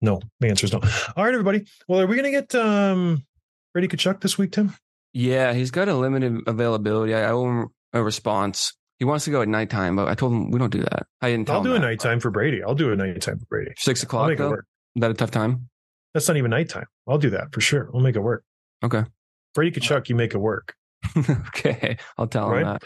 [0.00, 0.80] No, the answer is no.
[1.16, 1.64] All right, everybody.
[1.86, 3.24] Well, are we going to get um
[3.72, 4.74] Brady Tkachuk this week, Tim?
[5.12, 7.14] Yeah, he's got a limited availability.
[7.14, 8.74] I, I owe him a response.
[9.02, 11.08] He wants to go at nighttime, but I told him we don't do that.
[11.20, 11.80] I didn't tell I'll do a that.
[11.80, 12.62] nighttime for Brady.
[12.62, 13.72] I'll do a nighttime for Brady.
[13.76, 14.28] Six I'll o'clock.
[14.28, 14.64] make it work.
[14.94, 15.68] Is that a tough time?
[16.14, 16.86] That's not even nighttime.
[17.08, 17.90] I'll do that for sure.
[17.92, 18.44] I'll make it work.
[18.84, 19.02] Okay.
[19.56, 20.76] Brady Tkachuk, you make it work.
[21.48, 22.84] okay, I'll tell him that.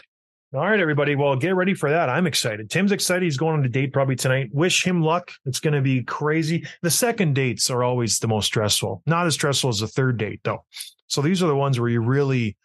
[0.55, 1.15] All right, everybody.
[1.15, 2.09] Well, get ready for that.
[2.09, 2.71] I'm excited.
[2.71, 3.21] Tim's excited.
[3.21, 4.49] He's going on a date probably tonight.
[4.51, 5.31] Wish him luck.
[5.45, 6.65] It's going to be crazy.
[6.81, 9.03] The second dates are always the most stressful.
[9.05, 10.65] Not as stressful as the third date, though.
[11.05, 12.57] So these are the ones where you really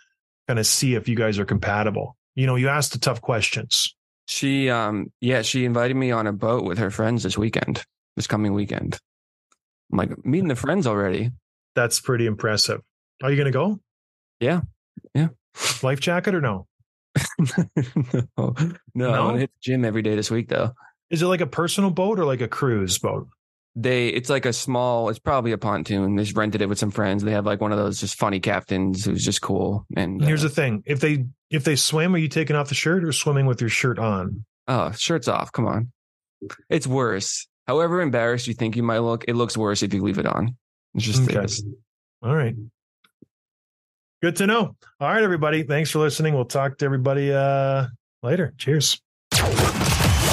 [0.49, 2.17] kind of see if you guys are compatible.
[2.35, 3.95] You know, you ask the tough questions.
[4.27, 7.83] She, um, yeah, she invited me on a boat with her friends this weekend,
[8.17, 8.99] this coming weekend.
[9.91, 11.31] I'm like meeting the friends already.
[11.75, 12.81] That's pretty impressive.
[13.23, 13.81] Are you going to go?
[14.41, 14.63] Yeah.
[15.15, 15.29] Yeah.
[15.83, 16.67] Life jacket or no?
[17.39, 17.57] no,
[18.39, 19.11] no, I'm No?
[19.13, 20.73] gonna hit the gym every day this week though.
[21.11, 23.29] Is it like a personal boat or like a cruise boat?
[23.75, 26.17] They, it's like a small, it's probably a pontoon.
[26.17, 27.23] They just rented it with some friends.
[27.23, 29.87] They have like one of those just funny captains who's just cool.
[29.97, 32.75] And Here's uh, the thing: if they if they swim, are you taking off the
[32.75, 34.45] shirt or swimming with your shirt on?
[34.69, 35.53] oh, shirts off.
[35.53, 35.91] Come on,
[36.69, 37.47] it's worse.
[37.67, 40.57] However embarrassed you think you might look, it looks worse if you leave it on.
[40.95, 41.43] It's just Okay.
[41.43, 41.65] is.
[42.23, 42.55] All right.
[44.21, 44.77] Good to know.
[45.01, 45.63] All right, everybody.
[45.63, 46.35] Thanks for listening.
[46.35, 47.87] We'll talk to everybody uh,
[48.23, 48.53] later.
[48.59, 49.01] Cheers.